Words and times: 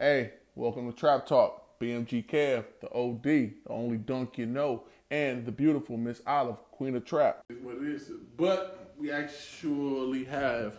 Hey, 0.00 0.34
welcome 0.54 0.88
to 0.88 0.96
Trap 0.96 1.26
Talk. 1.26 1.80
BMG 1.80 2.24
Kev, 2.24 2.66
the 2.80 2.88
OD, 2.92 3.22
the 3.24 3.52
only 3.68 3.96
dunk 3.96 4.38
you 4.38 4.46
know, 4.46 4.84
and 5.10 5.44
the 5.44 5.50
beautiful 5.50 5.96
Miss 5.96 6.22
Olive, 6.24 6.58
Queen 6.70 6.94
of 6.94 7.04
Trap. 7.04 7.40
is 7.50 7.58
what 7.64 7.78
it 7.78 7.82
is. 7.82 8.08
But 8.36 8.94
we 8.96 9.10
actually 9.10 10.22
have 10.26 10.76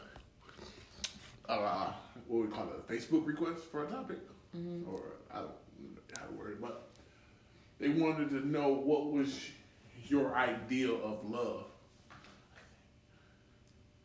uh, 1.50 1.92
what 2.29 2.44
we 2.44 2.47
call 2.47 2.70
it, 2.70 2.79
a 2.79 2.94
Facebook 2.94 3.28
request 3.28 3.66
for 3.70 3.84
a 3.84 3.88
topic, 3.88 4.20
or 4.88 5.02
I 5.34 5.40
don't 5.40 5.48
know 5.48 6.02
how 6.18 6.26
to 6.26 6.34
word 6.36 6.52
it, 6.52 6.62
but 6.62 6.88
they 7.78 7.90
wanted 7.90 8.30
to 8.30 8.48
know 8.48 8.70
what 8.70 9.12
was 9.12 9.38
your 10.06 10.34
ideal 10.34 10.98
of 11.04 11.30
love. 11.30 11.66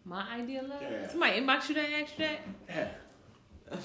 My 0.05 0.29
idea 0.33 0.63
of 0.65 0.71
love? 0.71 0.83
Yeah. 0.83 1.09
Somebody 1.09 1.41
inbox 1.41 1.69
you 1.69 1.77
that 1.77 1.85
and 1.85 1.95
ask 2.03 2.19
you 2.19 2.27
that? 2.27 2.89
Yeah. 3.71 3.79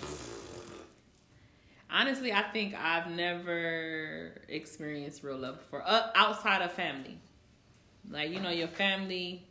Honestly, 1.92 2.32
I 2.32 2.44
think 2.44 2.76
I've 2.76 3.10
never 3.10 4.42
experienced 4.48 5.24
real 5.24 5.38
love 5.38 5.58
before. 5.58 5.82
Uh, 5.86 6.10
outside 6.16 6.62
of 6.62 6.72
family. 6.74 7.18
Like, 8.10 8.32
you 8.32 8.40
know, 8.40 8.52
your 8.52 8.68
family, 8.68 9.48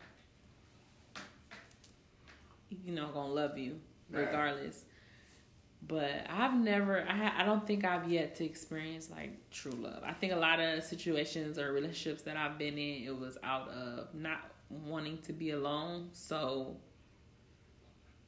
you 2.85 2.93
know, 2.95 3.09
gonna 3.09 3.33
love 3.33 3.59
you 3.59 3.81
Right. 4.11 4.27
regardless. 4.27 4.85
But 5.87 6.27
I've 6.29 6.55
never, 6.59 7.07
I, 7.09 7.43
I 7.43 7.45
don't 7.45 7.67
think 7.67 7.85
I've 7.85 8.11
yet 8.11 8.37
to 8.37 8.45
experience 8.45 9.11
like 9.11 9.51
true 9.51 9.73
love. 9.73 10.03
I 10.05 10.13
think 10.13 10.33
a 10.33 10.37
lot 10.37 10.61
of 10.61 10.83
situations 10.83 11.59
or 11.59 11.73
relationships 11.73 12.23
that 12.23 12.37
I've 12.37 12.59
been 12.59 12.79
in, 12.79 13.05
it 13.07 13.19
was 13.19 13.39
out 13.45 13.69
of 13.69 14.15
not 14.15 14.41
wanting 14.71 15.19
to 15.23 15.33
be 15.33 15.51
alone. 15.53 16.09
So 16.13 16.77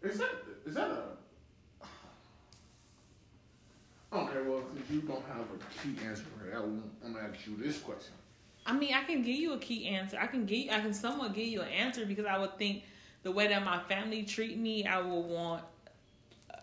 Is 0.02 0.18
that 0.18 0.30
is 0.64 0.74
that 0.74 0.90
a 0.90 1.02
Okay, 4.12 4.38
well, 4.44 4.62
since 4.74 4.90
you 4.90 5.00
don't 5.02 5.24
have 5.26 5.40
a 5.40 5.82
key 5.82 6.04
answer 6.04 6.24
for 6.36 6.44
that, 6.50 6.56
I'm 6.58 6.82
gonna 7.02 7.28
ask 7.28 7.46
you 7.46 7.56
this 7.56 7.78
question. 7.78 8.12
I 8.66 8.72
mean, 8.72 8.92
I 8.92 9.04
can 9.04 9.22
give 9.22 9.36
you 9.36 9.52
a 9.52 9.58
key 9.58 9.86
answer. 9.86 10.18
I 10.20 10.26
can 10.26 10.46
give, 10.46 10.70
I 10.70 10.80
can 10.80 10.92
somewhat 10.92 11.32
give 11.34 11.46
you 11.46 11.60
an 11.62 11.68
answer 11.68 12.04
because 12.04 12.26
I 12.26 12.38
would 12.38 12.58
think 12.58 12.82
the 13.22 13.30
way 13.30 13.46
that 13.46 13.64
my 13.64 13.78
family 13.78 14.24
treat 14.24 14.58
me, 14.58 14.84
I 14.84 15.00
would 15.00 15.26
want 15.26 15.62
uh, 16.52 16.58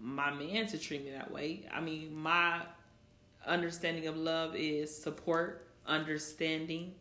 my 0.00 0.32
man 0.32 0.66
to 0.66 0.78
treat 0.78 1.04
me 1.04 1.12
that 1.12 1.30
way. 1.30 1.62
I 1.72 1.80
mean, 1.80 2.14
my 2.16 2.62
understanding 3.46 4.08
of 4.08 4.16
love 4.16 4.56
is 4.56 4.94
support, 4.94 5.68
understanding, 5.86 6.92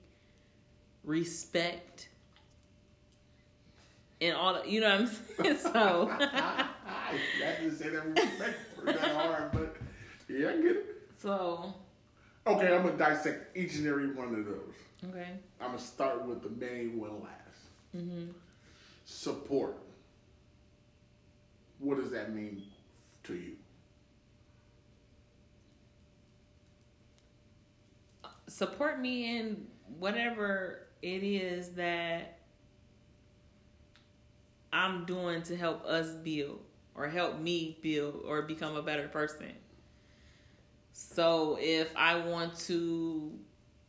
respect, 1.04 2.09
and 4.22 4.36
all. 4.36 4.54
The, 4.54 4.70
you 4.70 4.82
know 4.82 4.90
what 4.90 5.02
I'm 5.02 5.56
saying? 5.58 5.58
So. 5.58 6.66
I 7.16 7.62
didn't 7.62 7.78
say 7.78 7.90
that 7.90 8.06
with 8.08 8.18
respect 8.18 8.58
for 8.76 8.86
that 8.86 9.00
hard, 9.00 9.52
but 9.52 9.76
yeah, 10.28 10.50
I 10.50 10.56
get 10.58 10.76
it. 10.78 10.86
So 11.18 11.74
Okay, 12.48 12.76
I'm 12.76 12.84
gonna 12.84 12.98
dissect 12.98 13.58
each 13.58 13.76
and 13.76 13.88
every 13.88 14.12
one 14.14 14.36
of 14.36 14.46
those. 14.46 14.74
okay. 15.10 15.30
I'm 15.60 15.68
gonna 15.68 15.80
start 15.80 16.26
with 16.26 16.44
the 16.44 16.50
main 16.50 17.00
one 17.00 17.22
last. 17.24 17.96
Mhm. 17.96 18.34
Support. 19.06 19.78
What 21.80 21.98
does 21.98 22.12
that 22.12 22.34
mean 22.34 22.64
to 23.24 23.34
you? 23.34 23.56
support 28.48 29.00
me 29.02 29.38
in 29.38 29.68
whatever 30.00 30.88
it 31.02 31.24
is 31.24 31.70
that 31.72 32.38
I'm 34.72 35.06
doing 35.06 35.42
to 35.44 35.58
help 35.58 35.84
us 35.86 36.12
build 36.14 36.62
or 36.96 37.08
help 37.08 37.40
me 37.40 37.78
build 37.82 38.24
or 38.26 38.42
become 38.44 38.76
a 38.76 38.82
better 38.82 39.08
person. 39.08 39.52
So 40.94 41.58
if 41.60 41.92
I 41.96 42.20
want 42.20 42.58
to 42.60 43.32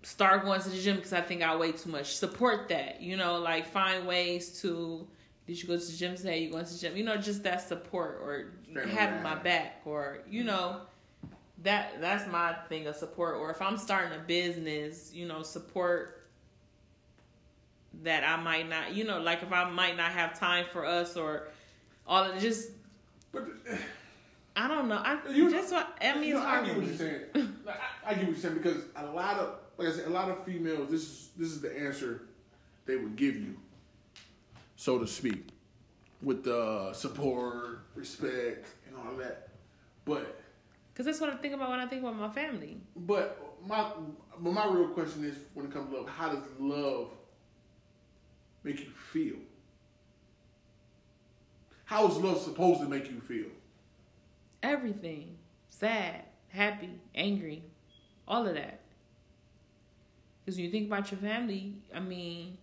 start 0.02 0.44
going 0.44 0.60
to 0.60 0.68
the 0.68 0.80
gym 0.80 0.96
because 0.96 1.12
I 1.12 1.20
think 1.20 1.42
I 1.42 1.56
weigh 1.56 1.72
too 1.72 1.90
much, 1.90 2.16
support 2.16 2.68
that. 2.68 3.00
You 3.00 3.16
know, 3.16 3.38
like 3.38 3.66
find 3.66 4.06
ways 4.06 4.60
to 4.62 5.06
did 5.46 5.62
you 5.62 5.68
go 5.68 5.78
to 5.78 5.84
the 5.84 5.96
gym 5.96 6.16
today? 6.16 6.40
You 6.40 6.50
going 6.50 6.64
to 6.64 6.72
the 6.72 6.78
gym? 6.78 6.96
You 6.96 7.04
know, 7.04 7.16
just 7.16 7.44
that 7.44 7.66
support 7.66 8.18
or 8.20 8.52
Stand 8.70 8.90
having 8.90 9.22
my 9.22 9.34
back 9.36 9.80
or 9.84 10.18
you 10.28 10.40
mm-hmm. 10.40 10.48
know 10.48 10.80
that 11.62 12.00
that's 12.00 12.30
my 12.30 12.52
thing 12.68 12.86
of 12.86 12.96
support 12.96 13.36
or 13.36 13.50
if 13.50 13.62
i'm 13.62 13.78
starting 13.78 14.18
a 14.18 14.22
business 14.22 15.10
you 15.14 15.26
know 15.26 15.42
support 15.42 16.28
that 18.02 18.24
i 18.24 18.36
might 18.36 18.68
not 18.68 18.94
you 18.94 19.04
know 19.04 19.20
like 19.20 19.42
if 19.42 19.52
i 19.52 19.68
might 19.70 19.96
not 19.96 20.12
have 20.12 20.38
time 20.38 20.66
for 20.70 20.84
us 20.84 21.16
or 21.16 21.48
all 22.06 22.24
of 22.24 22.38
just 22.40 22.70
But 23.36 23.78
i 24.56 24.66
don't 24.68 24.88
know 24.88 24.96
i 24.96 25.18
You- 25.30 25.50
just 25.50 25.72
what 25.72 25.96
i 26.00 26.14
mean 26.14 26.28
you 26.28 26.34
know, 26.34 26.40
I 26.42 26.64
get 26.64 26.76
what 26.76 26.86
you're 26.86 26.96
saying. 26.96 27.20
Like, 27.66 27.76
I, 28.06 28.10
I 28.10 28.14
get 28.14 28.24
what 28.24 28.28
you're 28.32 28.36
saying 28.36 28.54
because 28.58 28.82
a 28.94 29.06
lot 29.06 29.38
of, 29.38 29.54
like 29.76 29.88
I 29.88 29.92
said, 29.92 30.06
a 30.06 30.10
lot 30.10 30.30
of 30.30 30.44
females. 30.44 30.88
This 30.90 31.02
is 31.02 31.28
this 31.36 31.48
is 31.48 31.60
the 31.60 31.76
answer 31.78 32.22
they 32.86 32.96
would 32.96 33.16
give 33.16 33.34
you, 33.36 33.56
so 34.76 34.98
to 35.00 35.06
speak, 35.06 35.48
with 36.22 36.44
the 36.44 36.92
support, 36.94 37.80
respect, 37.96 38.68
and 38.86 38.96
all 38.96 39.14
that. 39.16 39.48
But 40.04 40.40
because 40.92 41.06
that's 41.06 41.20
what 41.20 41.28
i 41.28 41.36
think 41.36 41.52
about 41.52 41.68
when 41.68 41.80
i 41.80 41.86
think 41.86 42.00
about 42.02 42.16
my 42.16 42.30
family 42.30 42.78
But 42.96 43.36
my 43.66 43.90
but 44.40 44.52
my 44.52 44.66
real 44.66 44.88
question 44.88 45.24
is 45.24 45.36
when 45.54 45.66
it 45.66 45.72
comes 45.72 45.90
to 45.90 45.96
love, 45.98 46.08
how 46.08 46.28
does 46.30 46.44
love 46.58 47.10
make 48.64 48.78
you 48.80 48.90
feel? 49.12 49.36
How 51.86 52.06
is 52.06 52.16
love 52.18 52.40
supposed 52.42 52.80
to 52.80 52.88
make 52.88 53.10
you 53.10 53.20
feel? 53.20 53.46
everything 54.62 55.36
sad 55.68 56.24
happy 56.48 56.90
angry 57.14 57.62
all 58.26 58.46
of 58.46 58.54
that 58.54 58.80
because 60.44 60.56
when 60.56 60.64
you 60.64 60.70
think 60.70 60.86
about 60.86 61.10
your 61.10 61.20
family 61.20 61.74
i 61.94 62.00
mean 62.00 62.56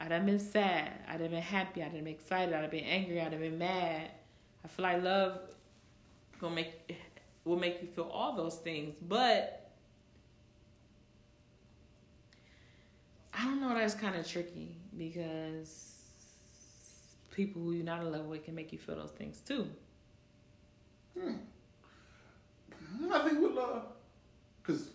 I'd 0.00 0.12
have 0.12 0.24
been 0.26 0.38
sad. 0.38 0.92
I'd 1.08 1.20
have 1.20 1.30
been 1.32 1.42
happy. 1.42 1.82
I'd 1.82 1.86
have 1.86 2.04
been 2.04 2.06
excited. 2.06 2.54
I'd 2.54 2.62
have 2.62 2.70
been 2.70 2.84
angry. 2.84 3.20
I'd 3.20 3.32
have 3.32 3.40
been 3.40 3.58
mad. 3.58 4.10
I 4.64 4.68
feel 4.68 4.84
like 4.84 5.02
love 5.02 5.40
gonna 6.40 6.54
make 6.54 6.96
will 7.44 7.58
make 7.58 7.82
you 7.82 7.88
feel 7.88 8.04
all 8.04 8.36
those 8.36 8.54
things, 8.56 8.94
but 9.02 9.72
I 13.34 13.44
don't 13.44 13.60
know. 13.60 13.74
That's 13.74 13.94
kind 13.94 14.14
of 14.14 14.24
tricky 14.24 14.76
because 14.96 15.97
people 17.38 17.62
who 17.62 17.70
you're 17.70 17.84
not 17.84 18.00
in 18.00 18.10
love 18.10 18.24
with 18.24 18.44
can 18.44 18.56
make 18.56 18.72
you 18.72 18.78
feel 18.78 18.96
those 18.96 19.12
things 19.12 19.40
too. 19.40 19.68
Hmm. 21.16 21.34
Hmm, 22.96 23.12
I 23.12 23.20
think 23.20 23.40
with 23.40 23.52
love, 23.52 23.84
because 24.60 24.90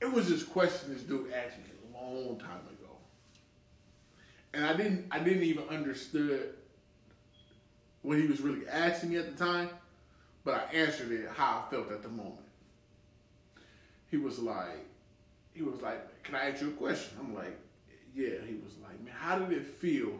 it 0.00 0.12
was 0.12 0.28
this 0.28 0.44
question 0.44 0.94
this 0.94 1.02
dude 1.02 1.32
asked 1.32 1.58
me 1.58 1.64
a 1.92 2.04
long 2.04 2.38
time 2.38 2.60
ago, 2.70 2.92
and 4.54 4.64
I 4.64 4.76
didn't 4.76 5.06
I 5.10 5.18
didn't 5.18 5.42
even 5.42 5.64
understood 5.68 6.54
what 8.02 8.18
he 8.18 8.28
was 8.28 8.40
really 8.40 8.68
asking 8.68 9.10
me 9.10 9.16
at 9.16 9.36
the 9.36 9.44
time, 9.44 9.70
but 10.44 10.54
I 10.54 10.76
answered 10.76 11.10
it 11.10 11.28
how 11.34 11.64
I 11.66 11.70
felt 11.70 11.90
at 11.90 12.04
the 12.04 12.08
moment. 12.08 12.46
He 14.08 14.18
was 14.18 14.38
like, 14.38 14.86
he 15.52 15.62
was 15.62 15.80
like, 15.82 16.22
"Can 16.22 16.36
I 16.36 16.50
ask 16.50 16.62
you 16.62 16.68
a 16.68 16.72
question?" 16.72 17.18
I'm 17.18 17.34
like, 17.34 17.58
"Yeah." 18.14 18.38
He 18.46 18.54
was 18.54 18.76
like, 18.84 19.02
"Man, 19.02 19.12
how 19.18 19.40
did 19.40 19.50
it 19.50 19.66
feel 19.66 20.12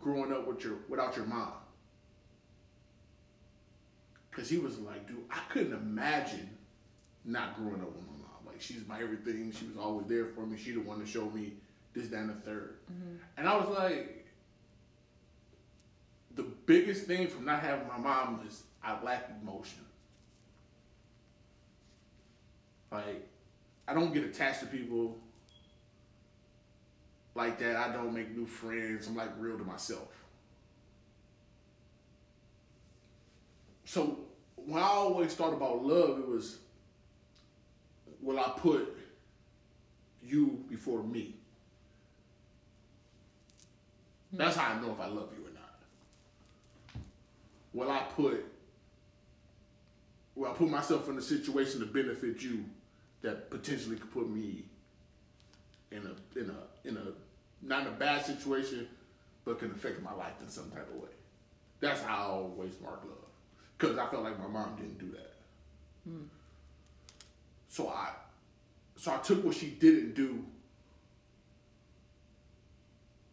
growing 0.00 0.32
up 0.32 0.46
with 0.46 0.64
your 0.64 0.78
without 0.88 1.16
your 1.16 1.26
mom?" 1.26 1.52
Cause 4.32 4.48
he 4.48 4.58
was 4.58 4.78
like, 4.78 5.08
dude, 5.08 5.24
I 5.30 5.40
couldn't 5.50 5.72
imagine 5.72 6.56
not 7.24 7.56
growing 7.56 7.80
up 7.80 7.88
with 7.88 8.06
my 8.06 8.12
mom. 8.12 8.46
Like 8.46 8.60
she's 8.60 8.86
my 8.86 9.00
everything. 9.00 9.52
She 9.52 9.66
was 9.66 9.76
always 9.76 10.06
there 10.06 10.26
for 10.26 10.46
me. 10.46 10.56
She 10.56 10.72
the 10.72 10.80
one 10.80 11.00
to 11.00 11.06
show 11.06 11.28
me 11.30 11.54
this, 11.92 12.08
that, 12.08 12.20
and 12.20 12.30
the 12.30 12.50
3rd 12.50 12.70
mm-hmm. 12.90 13.16
And 13.36 13.48
I 13.48 13.56
was 13.56 13.68
like, 13.76 14.26
the 16.36 16.44
biggest 16.44 17.06
thing 17.06 17.26
from 17.26 17.44
not 17.44 17.60
having 17.60 17.88
my 17.88 17.98
mom 17.98 18.44
is 18.46 18.62
I 18.82 19.02
lack 19.02 19.30
emotion. 19.42 19.80
Like, 22.90 23.28
I 23.86 23.94
don't 23.94 24.14
get 24.14 24.24
attached 24.24 24.60
to 24.60 24.66
people 24.66 25.18
like 27.34 27.58
that. 27.58 27.76
I 27.76 27.92
don't 27.92 28.14
make 28.14 28.36
new 28.36 28.46
friends. 28.46 29.06
I'm 29.06 29.16
like 29.16 29.30
real 29.38 29.58
to 29.58 29.64
myself. 29.64 30.08
So 33.84 34.18
when 34.54 34.82
I 34.82 34.86
always 34.86 35.34
thought 35.34 35.52
about 35.52 35.84
love, 35.84 36.18
it 36.18 36.28
was 36.28 36.58
will 38.22 38.38
I 38.38 38.52
put 38.56 38.96
you 40.22 40.64
before 40.68 41.02
me? 41.02 41.34
Hmm. 44.30 44.36
That's 44.36 44.56
how 44.56 44.74
I 44.74 44.80
know 44.80 44.92
if 44.92 45.00
I 45.00 45.06
love 45.06 45.30
you 45.36 45.46
or 45.46 45.52
not. 45.54 47.02
Will 47.72 47.90
I 47.90 48.04
put 48.14 48.44
will 50.36 50.50
I 50.50 50.52
put 50.52 50.70
myself 50.70 51.08
in 51.08 51.18
a 51.18 51.22
situation 51.22 51.80
to 51.80 51.86
benefit 51.86 52.42
you 52.42 52.64
that 53.22 53.50
potentially 53.50 53.96
could 53.96 54.12
put 54.12 54.30
me 54.30 54.64
in 55.90 55.98
a 55.98 56.38
in 56.38 56.50
a 56.50 56.69
in 56.84 56.96
a 56.96 57.02
not 57.62 57.82
in 57.82 57.88
a 57.88 57.96
bad 57.96 58.24
situation, 58.24 58.88
but 59.44 59.58
can 59.58 59.70
affect 59.70 60.02
my 60.02 60.14
life 60.14 60.34
in 60.40 60.48
some 60.48 60.70
type 60.70 60.88
of 60.88 61.00
way. 61.00 61.10
That's 61.80 62.02
how 62.02 62.16
I 62.16 62.20
always 62.30 62.72
mark 62.82 63.02
love. 63.04 63.16
Because 63.76 63.98
I 63.98 64.06
felt 64.08 64.22
like 64.22 64.38
my 64.38 64.46
mom 64.46 64.76
didn't 64.76 64.98
do 64.98 65.10
that. 65.12 65.34
Hmm. 66.04 66.24
So 67.68 67.88
I 67.88 68.10
so 68.96 69.12
I 69.12 69.18
took 69.18 69.44
what 69.44 69.54
she 69.54 69.70
didn't 69.70 70.14
do 70.14 70.44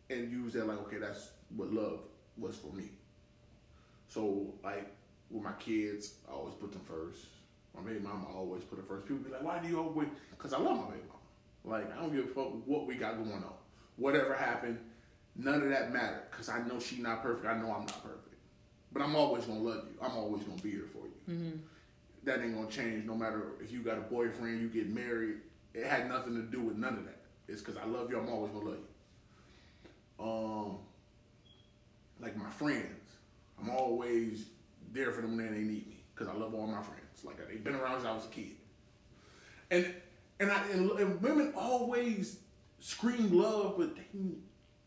and 0.10 0.32
used 0.32 0.56
that 0.56 0.68
like, 0.68 0.80
okay, 0.80 0.98
that's 0.98 1.32
what 1.56 1.72
love 1.74 2.00
was 2.38 2.56
for 2.56 2.74
me. 2.74 2.90
So 4.08 4.54
like 4.64 4.90
with 5.30 5.44
my 5.44 5.52
kids, 5.54 6.14
I 6.30 6.34
always 6.34 6.56
put 6.56 6.72
them 6.72 6.82
first. 6.82 7.26
My 7.76 7.82
baby 7.82 8.00
mama 8.00 8.26
always 8.34 8.64
put 8.64 8.80
her 8.80 8.86
first. 8.86 9.08
People 9.08 9.24
be 9.24 9.32
like, 9.32 9.44
why 9.44 9.60
do 9.60 9.68
you 9.68 9.80
always? 9.80 10.08
Because 10.32 10.54
I 10.54 10.60
love 10.60 10.78
my 10.78 10.86
baby 10.86 11.04
mama. 11.08 11.17
Like 11.68 11.92
I 11.94 12.02
don't 12.02 12.16
give 12.16 12.26
a 12.26 12.28
fuck 12.30 12.66
what 12.66 12.88
we 12.88 12.96
got 12.96 13.18
going 13.18 13.32
on. 13.32 13.54
Whatever 13.98 14.34
happened, 14.34 14.80
none 15.36 15.62
of 15.62 15.70
that 15.70 15.92
matter. 15.92 16.24
Because 16.32 16.50
I 16.50 16.62
know 16.62 16.80
she 16.80 16.98
not 17.02 17.22
perfect. 17.22 17.46
I 17.46 17.56
know 17.58 17.72
I'm 17.72 17.86
not 17.86 18.02
perfect. 18.04 18.36
But 18.92 19.02
I'm 19.02 19.16
always 19.16 19.46
gonna 19.46 19.60
love 19.60 19.86
you. 19.90 19.98
I'm 20.02 20.16
always 20.18 20.44
gonna 20.44 20.62
be 20.62 20.72
here 20.72 20.88
for 20.92 21.06
you. 21.06 21.60
That 22.24 22.42
ain't 22.42 22.56
gonna 22.56 22.70
change. 22.70 23.06
No 23.06 23.16
matter 23.16 23.54
if 23.62 23.72
you 23.72 23.80
got 23.82 23.98
a 23.98 24.02
boyfriend, 24.02 24.62
you 24.62 24.70
get 24.70 24.90
married. 24.90 25.38
It 25.74 25.86
had 25.86 26.08
nothing 26.10 26.36
to 26.36 26.42
do 26.42 26.62
with 26.62 26.78
none 26.78 26.98
of 26.98 27.06
that. 27.06 27.22
It's 27.48 27.62
because 27.62 27.78
I 27.78 27.86
love 27.86 28.10
you. 28.10 28.18
I'm 28.20 28.30
always 28.30 28.52
gonna 28.52 28.66
love 28.66 28.78
you. 28.78 30.26
Um, 30.26 30.78
like 32.20 32.36
my 32.36 32.50
friends, 32.50 33.12
I'm 33.62 33.70
always 33.70 34.46
there 34.94 35.12
for 35.12 35.22
them 35.22 35.36
when 35.38 35.54
they 35.54 35.60
need 35.60 35.88
me 35.88 36.04
because 36.14 36.34
I 36.34 36.38
love 36.38 36.54
all 36.54 36.66
my 36.66 36.82
friends. 36.82 37.24
Like 37.24 37.46
they've 37.48 37.64
been 37.64 37.76
around 37.76 37.98
since 37.98 38.06
I 38.06 38.14
was 38.14 38.26
a 38.26 38.30
kid, 38.30 38.56
and 39.70 39.94
and 40.40 40.52
I 40.52 40.64
and, 40.72 40.92
and 40.92 41.22
women 41.22 41.54
always 41.56 42.40
scream 42.80 43.38
love, 43.38 43.76
but 43.78 43.96
they, 43.96 44.04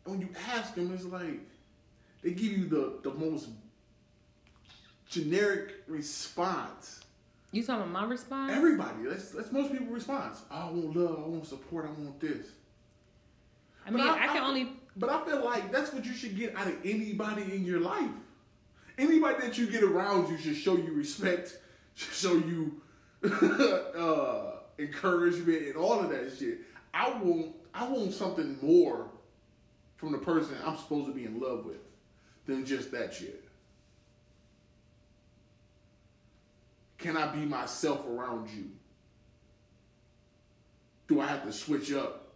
when 0.05 0.21
you 0.21 0.29
ask 0.53 0.75
them, 0.75 0.93
it's 0.93 1.05
like 1.05 1.39
they 2.23 2.31
give 2.31 2.51
you 2.51 2.65
the 2.67 2.99
the 3.03 3.13
most 3.13 3.49
generic 5.09 5.83
response. 5.87 7.01
You 7.51 7.63
talking 7.63 7.81
about 7.81 7.91
my 7.91 8.07
response? 8.07 8.53
Everybody, 8.53 9.03
that's 9.09 9.31
that's 9.31 9.51
most 9.51 9.71
people's 9.71 9.91
response. 9.91 10.41
I 10.49 10.65
want 10.65 10.95
love, 10.95 11.19
I 11.19 11.27
want 11.27 11.45
support, 11.45 11.85
I 11.85 12.01
want 12.01 12.19
this. 12.19 12.47
I 13.85 13.89
mean, 13.89 14.05
But 14.05 14.17
I, 14.17 14.27
can 14.27 14.43
only. 14.43 14.69
But 14.95 15.09
I 15.09 15.25
feel 15.25 15.43
like 15.43 15.71
that's 15.71 15.91
what 15.93 16.05
you 16.05 16.13
should 16.13 16.37
get 16.37 16.55
out 16.55 16.67
of 16.67 16.75
anybody 16.85 17.43
in 17.53 17.65
your 17.65 17.79
life. 17.79 18.09
Anybody 18.97 19.47
that 19.47 19.57
you 19.57 19.67
get 19.67 19.83
around 19.83 20.29
you 20.29 20.37
should 20.37 20.55
show 20.55 20.75
you 20.77 20.93
respect, 20.93 21.57
should 21.95 22.13
show 22.13 22.33
you 22.33 22.81
uh, 23.23 24.60
encouragement, 24.79 25.63
and 25.63 25.75
all 25.75 25.99
of 25.99 26.09
that 26.09 26.35
shit. 26.37 26.59
I 26.93 27.09
want 27.09 27.55
I 27.73 27.87
want 27.87 28.13
something 28.13 28.57
more 28.61 29.09
from 29.97 30.11
the 30.11 30.17
person 30.17 30.55
I'm 30.65 30.77
supposed 30.77 31.07
to 31.07 31.13
be 31.13 31.25
in 31.25 31.39
love 31.39 31.65
with 31.65 31.77
than 32.45 32.65
just 32.65 32.91
that 32.91 33.13
shit. 33.13 33.43
Can 36.97 37.17
I 37.17 37.27
be 37.27 37.45
myself 37.45 38.05
around 38.07 38.49
you? 38.49 38.69
Do 41.07 41.19
I 41.19 41.27
have 41.27 41.43
to 41.43 41.51
switch 41.51 41.91
up 41.91 42.33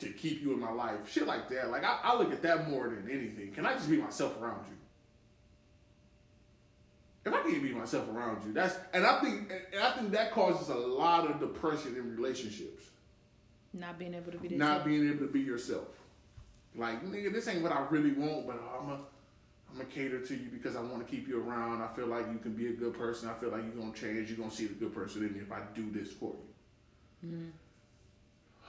to 0.00 0.08
keep 0.08 0.42
you 0.42 0.52
in 0.52 0.60
my 0.60 0.72
life? 0.72 1.10
Shit 1.10 1.26
like 1.26 1.48
that. 1.50 1.70
Like 1.70 1.84
I, 1.84 1.98
I 2.02 2.16
look 2.16 2.32
at 2.32 2.42
that 2.42 2.68
more 2.68 2.88
than 2.88 3.08
anything. 3.10 3.52
Can 3.52 3.66
I 3.66 3.74
just 3.74 3.88
be 3.88 3.96
myself 3.96 4.40
around 4.40 4.64
you? 4.68 4.76
If 7.24 7.34
I 7.34 7.42
can't 7.42 7.62
be 7.62 7.72
myself 7.72 8.08
around 8.08 8.44
you, 8.46 8.52
that's 8.52 8.76
and 8.94 9.06
I 9.06 9.20
think 9.20 9.52
and 9.72 9.82
I 9.82 9.92
think 9.92 10.10
that 10.12 10.32
causes 10.32 10.68
a 10.68 10.74
lot 10.74 11.30
of 11.30 11.38
depression 11.38 11.96
in 11.96 12.16
relationships. 12.16 12.84
Not 13.72 13.98
being 13.98 14.14
able 14.14 14.32
to 14.32 14.38
be. 14.38 14.48
Not 14.56 14.84
being 14.84 15.08
able 15.08 15.26
to 15.26 15.32
be 15.32 15.40
yourself. 15.40 15.88
Like, 16.74 17.04
nigga, 17.04 17.32
this 17.32 17.46
ain't 17.48 17.62
what 17.62 17.72
I 17.72 17.84
really 17.90 18.12
want, 18.12 18.46
but 18.46 18.60
I'm 18.80 18.90
a 18.90 18.98
I'm 19.70 19.78
gonna 19.78 19.88
cater 19.88 20.20
to 20.20 20.34
you 20.34 20.48
because 20.50 20.76
I 20.76 20.80
want 20.80 21.06
to 21.06 21.10
keep 21.10 21.28
you 21.28 21.42
around. 21.42 21.82
I 21.82 21.88
feel 21.94 22.06
like 22.06 22.26
you 22.32 22.38
can 22.38 22.52
be 22.52 22.68
a 22.68 22.72
good 22.72 22.94
person. 22.94 23.28
I 23.28 23.34
feel 23.34 23.50
like 23.50 23.62
you're 23.62 23.82
gonna 23.82 23.94
change. 23.94 24.28
You're 24.28 24.38
gonna 24.38 24.50
see 24.50 24.66
the 24.66 24.74
good 24.74 24.94
person 24.94 25.22
in 25.22 25.32
me 25.32 25.40
if 25.40 25.52
I 25.52 25.60
do 25.74 25.90
this 25.90 26.10
for 26.12 26.34
you. 27.22 27.52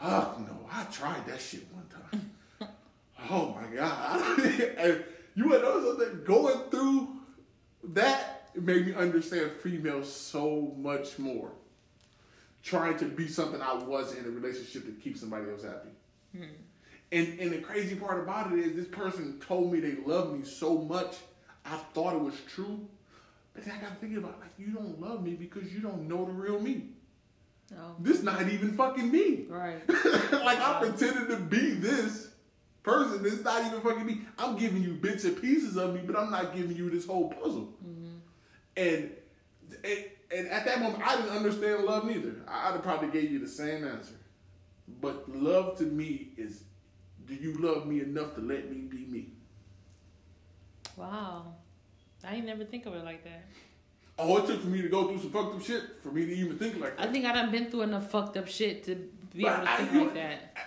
Oh 0.01 0.36
no, 0.39 0.68
I 0.71 0.83
tried 0.86 1.25
that 1.27 1.39
shit 1.39 1.65
one 1.71 1.86
time. 1.89 2.31
oh 3.30 3.56
my 3.59 3.75
god! 3.75 4.39
and 4.77 5.03
you 5.36 5.50
would 5.50 5.62
know 5.62 5.98
something 5.98 6.24
going 6.24 6.69
through 6.69 7.07
that 7.83 8.30
it 8.53 8.63
made 8.63 8.88
me 8.88 8.94
understand 8.94 9.51
females 9.51 10.13
so 10.13 10.74
much 10.77 11.19
more. 11.19 11.51
Trying 12.63 12.98
to 12.98 13.06
be 13.06 13.27
something 13.27 13.62
I 13.62 13.74
wasn't 13.74 14.19
in 14.19 14.25
a 14.25 14.36
relationship 14.36 14.86
to 14.86 14.92
keep 14.92 15.18
somebody 15.18 15.50
else 15.50 15.63
happy. 15.63 15.89
Hmm. 16.36 16.44
And 17.12 17.39
and 17.39 17.51
the 17.51 17.57
crazy 17.57 17.95
part 17.95 18.21
about 18.21 18.51
it 18.53 18.59
is 18.59 18.75
this 18.75 18.88
person 18.88 19.39
told 19.45 19.71
me 19.71 19.80
they 19.80 19.98
love 20.06 20.38
me 20.38 20.45
so 20.45 20.77
much, 20.77 21.18
I 21.65 21.75
thought 21.94 22.15
it 22.15 22.21
was 22.21 22.36
true. 22.48 22.88
But 23.53 23.65
then 23.65 23.75
I 23.77 23.81
got 23.81 24.00
thinking 24.00 24.19
about 24.19 24.39
like 24.39 24.51
you 24.57 24.68
don't 24.68 25.00
love 25.01 25.24
me 25.24 25.33
because 25.33 25.74
you 25.74 25.81
don't 25.81 26.07
know 26.07 26.25
the 26.25 26.31
real 26.31 26.59
me. 26.59 26.89
No. 27.71 27.95
This 28.00 28.21
not 28.21 28.50
even 28.50 28.75
fucking 28.75 29.09
me. 29.09 29.45
Right. 29.48 29.88
like 29.89 30.59
I 30.59 30.80
pretended 30.81 31.30
to 31.30 31.38
be 31.38 31.71
this 31.75 32.30
person. 32.83 33.24
This 33.24 33.44
not 33.44 33.65
even 33.65 33.81
fucking 33.81 34.06
me. 34.06 34.21
I'm 34.38 34.57
giving 34.57 34.83
you 34.83 34.94
bits 34.94 35.24
and 35.24 35.39
pieces 35.42 35.77
of 35.77 35.94
me, 35.94 36.01
but 36.06 36.18
I'm 36.18 36.31
not 36.31 36.56
giving 36.56 36.75
you 36.75 36.89
this 36.89 37.06
whole 37.06 37.30
puzzle. 37.30 37.74
And, 37.83 37.90
and 38.81 39.11
and 40.33 40.47
at 40.47 40.65
that 40.65 40.81
moment, 40.81 41.03
I 41.05 41.15
didn't 41.17 41.31
understand 41.35 41.83
love 41.83 42.05
neither. 42.05 42.35
I'd 42.47 42.71
have 42.73 42.83
probably 42.83 43.09
gave 43.09 43.31
you 43.31 43.39
the 43.39 43.47
same 43.47 43.85
answer. 43.85 44.13
But 45.01 45.29
love 45.33 45.77
to 45.79 45.83
me 45.83 46.29
is, 46.37 46.63
do 47.27 47.33
you 47.35 47.53
love 47.59 47.85
me 47.85 48.01
enough 48.01 48.35
to 48.35 48.41
let 48.41 48.69
me 48.69 48.77
be 48.81 49.05
me? 49.05 49.27
Wow. 50.97 51.55
I 52.23 52.35
ain't 52.35 52.45
never 52.45 52.63
think 52.65 52.85
of 52.85 52.93
it 52.93 53.03
like 53.03 53.23
that. 53.23 53.45
Oh, 54.19 54.37
it 54.37 54.45
took 54.45 54.61
for 54.61 54.67
me 54.67 54.81
to 54.81 54.89
go 54.89 55.07
through 55.07 55.19
some 55.19 55.31
fucked 55.31 55.55
up 55.55 55.63
shit 55.63 55.81
for 56.03 56.09
me 56.11 56.25
to 56.25 56.31
even 56.33 56.57
think 56.57 56.79
like 56.79 56.97
that. 56.97 57.09
I 57.09 57.11
think 57.11 57.25
I 57.25 57.33
done 57.33 57.51
been 57.51 57.71
through 57.71 57.81
enough 57.83 58.11
fucked 58.11 58.37
up 58.37 58.47
shit 58.47 58.83
to 58.85 58.95
be 59.35 59.43
But 59.43 59.53
able 59.53 59.63
to 59.65 59.71
I- 59.71 59.77
think 59.77 59.93
you- 59.93 60.03
like 60.03 60.13
that. 60.15 60.57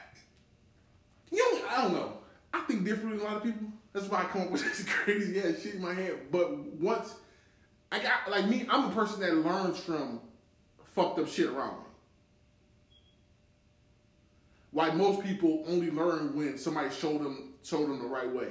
You 1.31 1.39
know, 1.59 1.67
I 1.69 1.83
don't 1.83 1.93
know. 1.93 2.13
I 2.53 2.61
think 2.63 2.85
differently 2.85 3.19
than 3.19 3.27
a 3.27 3.29
lot 3.29 3.37
of 3.39 3.43
people. 3.45 3.67
That's 3.93 4.09
why 4.09 4.21
I 4.21 4.25
come 4.25 4.43
up 4.43 4.51
with 4.51 4.63
this 4.65 4.85
crazy 4.89 5.39
ass 5.41 5.63
shit 5.63 5.75
in 5.77 5.83
my 5.83 5.95
head. 5.95 6.31
But 6.31 6.57
once 6.59 7.15
I 7.95 8.01
got 8.01 8.29
like 8.29 8.49
me, 8.49 8.67
I'm 8.69 8.91
a 8.91 8.93
person 8.93 9.21
that 9.21 9.37
learns 9.37 9.79
from 9.79 10.21
fucked 10.97 11.21
up 11.21 11.29
shit 11.29 11.47
around 11.47 11.77
me. 11.79 11.85
Why 14.73 14.91
most 14.91 15.23
people 15.23 15.65
only 15.69 15.93
learn 15.93 16.35
when 16.35 16.59
somebody 16.59 16.93
showed 16.93 17.23
them 17.23 17.55
showed 17.63 17.89
them 17.89 18.01
the 18.01 18.07
right 18.07 18.29
way. 18.29 18.49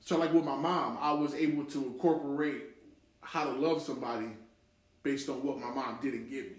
So 0.00 0.16
like 0.16 0.32
with 0.32 0.44
my 0.44 0.56
mom, 0.56 0.96
I 1.02 1.12
was 1.12 1.34
able 1.34 1.64
to 1.64 1.84
incorporate 1.84 2.62
how 3.20 3.44
to 3.44 3.50
love 3.50 3.82
somebody 3.82 4.28
based 5.02 5.28
on 5.28 5.42
what 5.44 5.58
my 5.58 5.68
mom 5.68 5.98
didn't 6.00 6.30
give 6.30 6.46
me. 6.46 6.56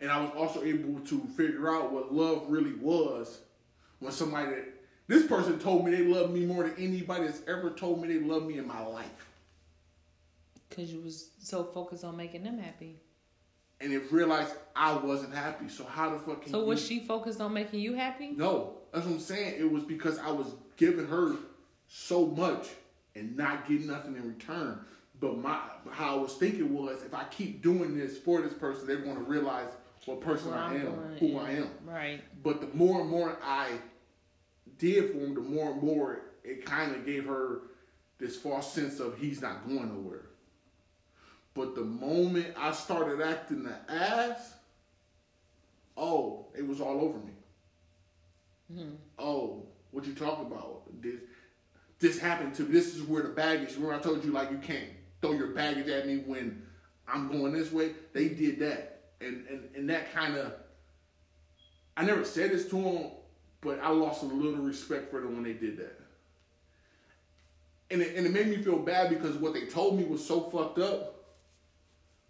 And 0.00 0.12
I 0.12 0.20
was 0.20 0.30
also 0.36 0.62
able 0.62 1.00
to 1.00 1.20
figure 1.36 1.74
out 1.74 1.90
what 1.90 2.14
love 2.14 2.44
really 2.48 2.74
was 2.74 3.40
when 3.98 4.12
somebody 4.12 4.52
that 4.52 4.75
this 5.08 5.26
person 5.26 5.58
told 5.58 5.84
me 5.84 5.92
they 5.92 6.02
love 6.02 6.30
me 6.30 6.46
more 6.46 6.64
than 6.64 6.74
anybody 6.78 7.26
that's 7.26 7.42
ever 7.46 7.70
told 7.70 8.02
me 8.02 8.08
they 8.08 8.24
love 8.24 8.44
me 8.44 8.58
in 8.58 8.66
my 8.66 8.84
life. 8.84 9.28
Because 10.68 10.92
you 10.92 11.00
was 11.00 11.30
so 11.40 11.62
focused 11.64 12.04
on 12.04 12.16
making 12.16 12.42
them 12.42 12.58
happy. 12.58 12.96
And 13.80 13.92
it 13.92 14.10
realized 14.10 14.54
I 14.74 14.94
wasn't 14.94 15.34
happy. 15.34 15.68
So 15.68 15.84
how 15.84 16.10
the 16.10 16.18
fuck 16.18 16.42
can 16.42 16.50
So 16.50 16.60
you 16.60 16.66
was 16.66 16.84
she 16.84 17.00
focused 17.00 17.40
on 17.40 17.52
making 17.52 17.80
you 17.80 17.94
happy? 17.94 18.30
No, 18.30 18.78
that's 18.92 19.06
what 19.06 19.14
I'm 19.14 19.20
saying. 19.20 19.54
It 19.58 19.70
was 19.70 19.84
because 19.84 20.18
I 20.18 20.30
was 20.30 20.54
giving 20.76 21.06
her 21.06 21.36
so 21.88 22.26
much 22.26 22.68
and 23.14 23.36
not 23.36 23.68
getting 23.68 23.86
nothing 23.86 24.16
in 24.16 24.26
return. 24.26 24.80
But 25.20 25.38
my 25.38 25.60
how 25.90 26.16
I 26.16 26.20
was 26.20 26.34
thinking 26.34 26.74
was 26.74 27.02
if 27.02 27.14
I 27.14 27.24
keep 27.24 27.62
doing 27.62 27.96
this 27.96 28.18
for 28.18 28.42
this 28.42 28.52
person, 28.52 28.86
they're 28.86 28.96
going 28.96 29.16
to 29.16 29.22
realize 29.22 29.68
what 30.04 30.20
person 30.20 30.52
I 30.52 30.74
I'm 30.74 30.80
who. 31.18 31.38
I 31.38 31.50
am. 31.50 31.70
Right. 31.84 32.22
But 32.42 32.60
the 32.60 32.76
more 32.76 33.00
and 33.00 33.10
more 33.10 33.38
I 33.42 33.70
did 34.78 35.12
for 35.12 35.18
him, 35.18 35.34
the 35.34 35.40
more 35.40 35.72
and 35.72 35.82
more 35.82 36.20
it 36.44 36.64
kind 36.64 36.94
of 36.94 37.04
gave 37.04 37.26
her 37.26 37.62
this 38.18 38.36
false 38.36 38.72
sense 38.72 39.00
of 39.00 39.18
he's 39.18 39.42
not 39.42 39.66
going 39.68 39.88
nowhere. 39.88 40.26
But 41.54 41.74
the 41.74 41.84
moment 41.84 42.54
I 42.56 42.72
started 42.72 43.20
acting 43.20 43.64
the 43.64 43.76
ass, 43.88 44.54
oh, 45.96 46.46
it 46.56 46.66
was 46.66 46.80
all 46.80 47.00
over 47.00 47.18
me. 47.18 47.32
Mm-hmm. 48.72 48.94
Oh, 49.18 49.66
what 49.90 50.06
you 50.06 50.14
talking 50.14 50.46
about? 50.46 50.82
This 51.00 51.20
this 51.98 52.18
happened 52.18 52.54
to 52.56 52.62
me. 52.62 52.72
This 52.72 52.94
is 52.94 53.02
where 53.02 53.22
the 53.22 53.30
baggage. 53.30 53.74
Remember 53.74 53.94
I 53.94 53.98
told 53.98 54.24
you 54.24 54.32
like 54.32 54.50
you 54.50 54.58
can't 54.58 54.90
throw 55.22 55.32
your 55.32 55.48
baggage 55.48 55.88
at 55.88 56.06
me 56.06 56.18
when 56.18 56.62
I'm 57.08 57.28
going 57.28 57.52
this 57.52 57.72
way. 57.72 57.92
They 58.12 58.28
did 58.28 58.58
that, 58.60 59.04
and 59.20 59.46
and 59.48 59.68
and 59.74 59.90
that 59.90 60.12
kind 60.12 60.36
of. 60.36 60.52
I 61.96 62.04
never 62.04 62.24
said 62.24 62.50
this 62.50 62.68
to 62.68 62.76
them, 62.76 63.10
but 63.60 63.80
I 63.80 63.90
lost 63.90 64.22
a 64.22 64.26
little 64.26 64.62
respect 64.62 65.10
for 65.10 65.20
them 65.20 65.34
when 65.34 65.44
they 65.44 65.52
did 65.52 65.78
that. 65.78 66.00
And 67.90 68.02
it, 68.02 68.16
and 68.16 68.26
it 68.26 68.32
made 68.32 68.48
me 68.48 68.56
feel 68.56 68.78
bad 68.78 69.10
because 69.10 69.36
what 69.36 69.54
they 69.54 69.66
told 69.66 69.96
me 69.96 70.04
was 70.04 70.26
so 70.26 70.42
fucked 70.50 70.78
up. 70.78 71.12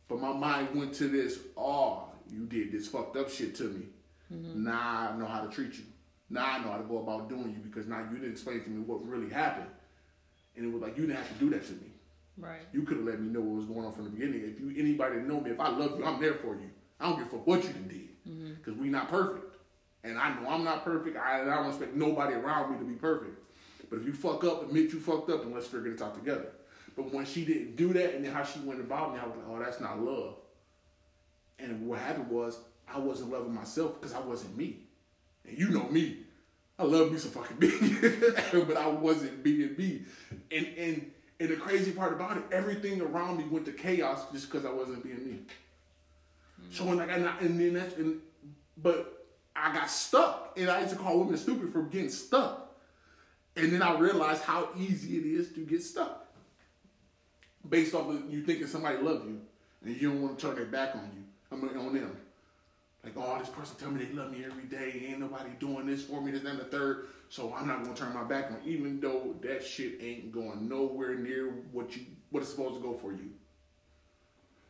But 0.08 0.20
my 0.20 0.32
mind 0.32 0.68
went 0.74 0.94
to 0.94 1.08
this, 1.08 1.38
oh, 1.56 2.04
you 2.30 2.46
did 2.46 2.70
this 2.70 2.86
fucked 2.86 3.16
up 3.16 3.28
shit 3.30 3.54
to 3.56 3.64
me. 3.64 3.86
Mm-hmm. 4.32 4.64
Now 4.64 5.10
I 5.12 5.18
know 5.18 5.26
how 5.26 5.42
to 5.44 5.48
treat 5.48 5.74
you. 5.74 5.84
Now 6.28 6.46
I 6.46 6.58
know 6.58 6.70
how 6.72 6.78
to 6.78 6.84
go 6.84 6.98
about 6.98 7.28
doing 7.28 7.50
you 7.50 7.68
because 7.68 7.86
now 7.86 8.00
you 8.10 8.18
didn't 8.18 8.32
explain 8.32 8.62
to 8.62 8.70
me 8.70 8.82
what 8.82 9.06
really 9.06 9.32
happened. 9.32 9.70
And 10.56 10.66
it 10.66 10.72
was 10.72 10.82
like, 10.82 10.96
you 10.96 11.06
didn't 11.06 11.18
have 11.18 11.28
to 11.28 11.44
do 11.44 11.50
that 11.50 11.66
to 11.66 11.72
me. 11.72 11.90
Right. 12.38 12.60
You 12.72 12.82
could 12.82 12.98
have 12.98 13.06
let 13.06 13.20
me 13.20 13.28
know 13.28 13.40
what 13.40 13.56
was 13.56 13.66
going 13.66 13.84
on 13.84 13.92
from 13.92 14.04
the 14.04 14.10
beginning. 14.10 14.42
If 14.44 14.60
you 14.60 14.74
anybody 14.78 15.16
know 15.20 15.40
me, 15.40 15.50
if 15.50 15.60
I 15.60 15.68
love 15.70 15.98
you, 15.98 16.04
I'm 16.04 16.20
there 16.20 16.34
for 16.34 16.54
you. 16.54 16.70
I 17.00 17.08
don't 17.08 17.18
give 17.18 17.28
a 17.28 17.30
fuck 17.30 17.46
what 17.46 17.62
you 17.62 17.70
did. 17.70 18.08
Mm-hmm. 18.28 18.54
Because 18.54 18.74
we 18.74 18.88
not 18.88 19.08
perfect. 19.08 19.45
And 20.06 20.18
I 20.18 20.32
know 20.34 20.48
I'm 20.48 20.62
not 20.62 20.84
perfect. 20.84 21.16
I, 21.16 21.42
I 21.42 21.44
don't 21.44 21.68
expect 21.68 21.94
nobody 21.94 22.34
around 22.34 22.72
me 22.72 22.78
to 22.78 22.84
be 22.84 22.94
perfect. 22.94 23.38
But 23.90 23.98
if 24.00 24.06
you 24.06 24.12
fuck 24.12 24.44
up, 24.44 24.62
admit 24.62 24.92
you 24.92 25.00
fucked 25.00 25.30
up, 25.30 25.42
and 25.42 25.52
let's 25.52 25.66
figure 25.66 25.90
this 25.90 26.00
out 26.00 26.14
together. 26.14 26.46
But 26.94 27.12
when 27.12 27.26
she 27.26 27.44
didn't 27.44 27.76
do 27.76 27.92
that, 27.92 28.14
and 28.14 28.24
then 28.24 28.32
how 28.32 28.44
she 28.44 28.60
went 28.60 28.80
about 28.80 29.12
me, 29.12 29.20
I 29.20 29.26
was 29.26 29.36
like, 29.36 29.46
oh, 29.48 29.58
that's 29.58 29.80
not 29.80 30.00
love. 30.00 30.34
And 31.58 31.86
what 31.88 31.98
happened 31.98 32.30
was, 32.30 32.58
I 32.88 32.98
wasn't 32.98 33.32
loving 33.32 33.52
myself 33.52 34.00
because 34.00 34.14
I 34.14 34.20
wasn't 34.20 34.56
me. 34.56 34.84
And 35.44 35.58
you 35.58 35.70
know 35.70 35.88
me. 35.88 36.18
I 36.78 36.84
love 36.84 37.10
me 37.10 37.18
some 37.18 37.32
fucking 37.32 37.58
me. 37.58 38.64
but 38.64 38.76
I 38.76 38.86
wasn't 38.86 39.42
being 39.42 39.76
me. 39.76 40.02
And, 40.52 40.66
and, 40.78 41.10
and 41.40 41.48
the 41.48 41.56
crazy 41.56 41.90
part 41.90 42.12
about 42.12 42.36
it, 42.36 42.44
everything 42.52 43.00
around 43.00 43.38
me 43.38 43.44
went 43.44 43.66
to 43.66 43.72
chaos 43.72 44.30
just 44.32 44.50
because 44.50 44.64
I 44.64 44.70
wasn't 44.70 45.02
being 45.02 45.24
me. 45.26 45.38
So 46.70 46.84
when 46.84 47.00
I, 47.00 47.06
and 47.40 47.60
then 47.60 47.74
that's, 47.74 47.96
and, 47.96 48.20
but 48.76 49.15
I 49.56 49.72
got 49.72 49.90
stuck. 49.90 50.54
And 50.56 50.70
I 50.70 50.80
used 50.80 50.92
to 50.92 50.98
call 50.98 51.18
women 51.18 51.36
stupid 51.36 51.72
for 51.72 51.82
getting 51.82 52.10
stuck. 52.10 52.74
And 53.56 53.72
then 53.72 53.82
I 53.82 53.98
realized 53.98 54.42
how 54.42 54.68
easy 54.76 55.18
it 55.18 55.26
is 55.26 55.52
to 55.52 55.60
get 55.60 55.82
stuck. 55.82 56.26
Based 57.68 57.94
off 57.94 58.08
of 58.08 58.32
you 58.32 58.44
thinking 58.44 58.66
somebody 58.66 58.98
love 58.98 59.26
you 59.26 59.40
and 59.84 60.00
you 60.00 60.10
don't 60.10 60.22
want 60.22 60.38
to 60.38 60.46
turn 60.46 60.56
their 60.56 60.66
back 60.66 60.94
on 60.94 61.10
you. 61.14 61.24
I 61.50 61.56
mean 61.56 61.76
on 61.76 61.94
them. 61.94 62.16
Like, 63.02 63.14
oh, 63.16 63.38
this 63.38 63.48
person 63.48 63.76
tell 63.76 63.90
me 63.92 64.04
they 64.04 64.12
love 64.12 64.32
me 64.32 64.44
every 64.44 64.64
day. 64.64 65.06
Ain't 65.08 65.20
nobody 65.20 65.50
doing 65.60 65.86
this 65.86 66.02
for 66.02 66.20
me, 66.20 66.32
this, 66.32 66.42
and 66.42 66.58
the 66.58 66.64
third. 66.64 67.06
So 67.28 67.54
I'm 67.56 67.68
not 67.68 67.84
gonna 67.84 67.94
turn 67.94 68.12
my 68.12 68.24
back 68.24 68.50
on, 68.50 68.58
even 68.64 69.00
though 69.00 69.34
that 69.42 69.64
shit 69.64 69.98
ain't 70.02 70.32
going 70.32 70.68
nowhere 70.68 71.14
near 71.14 71.54
what 71.70 71.96
you 71.96 72.02
what 72.30 72.40
it's 72.42 72.50
supposed 72.50 72.74
to 72.74 72.80
go 72.80 72.94
for 72.94 73.12
you. 73.12 73.30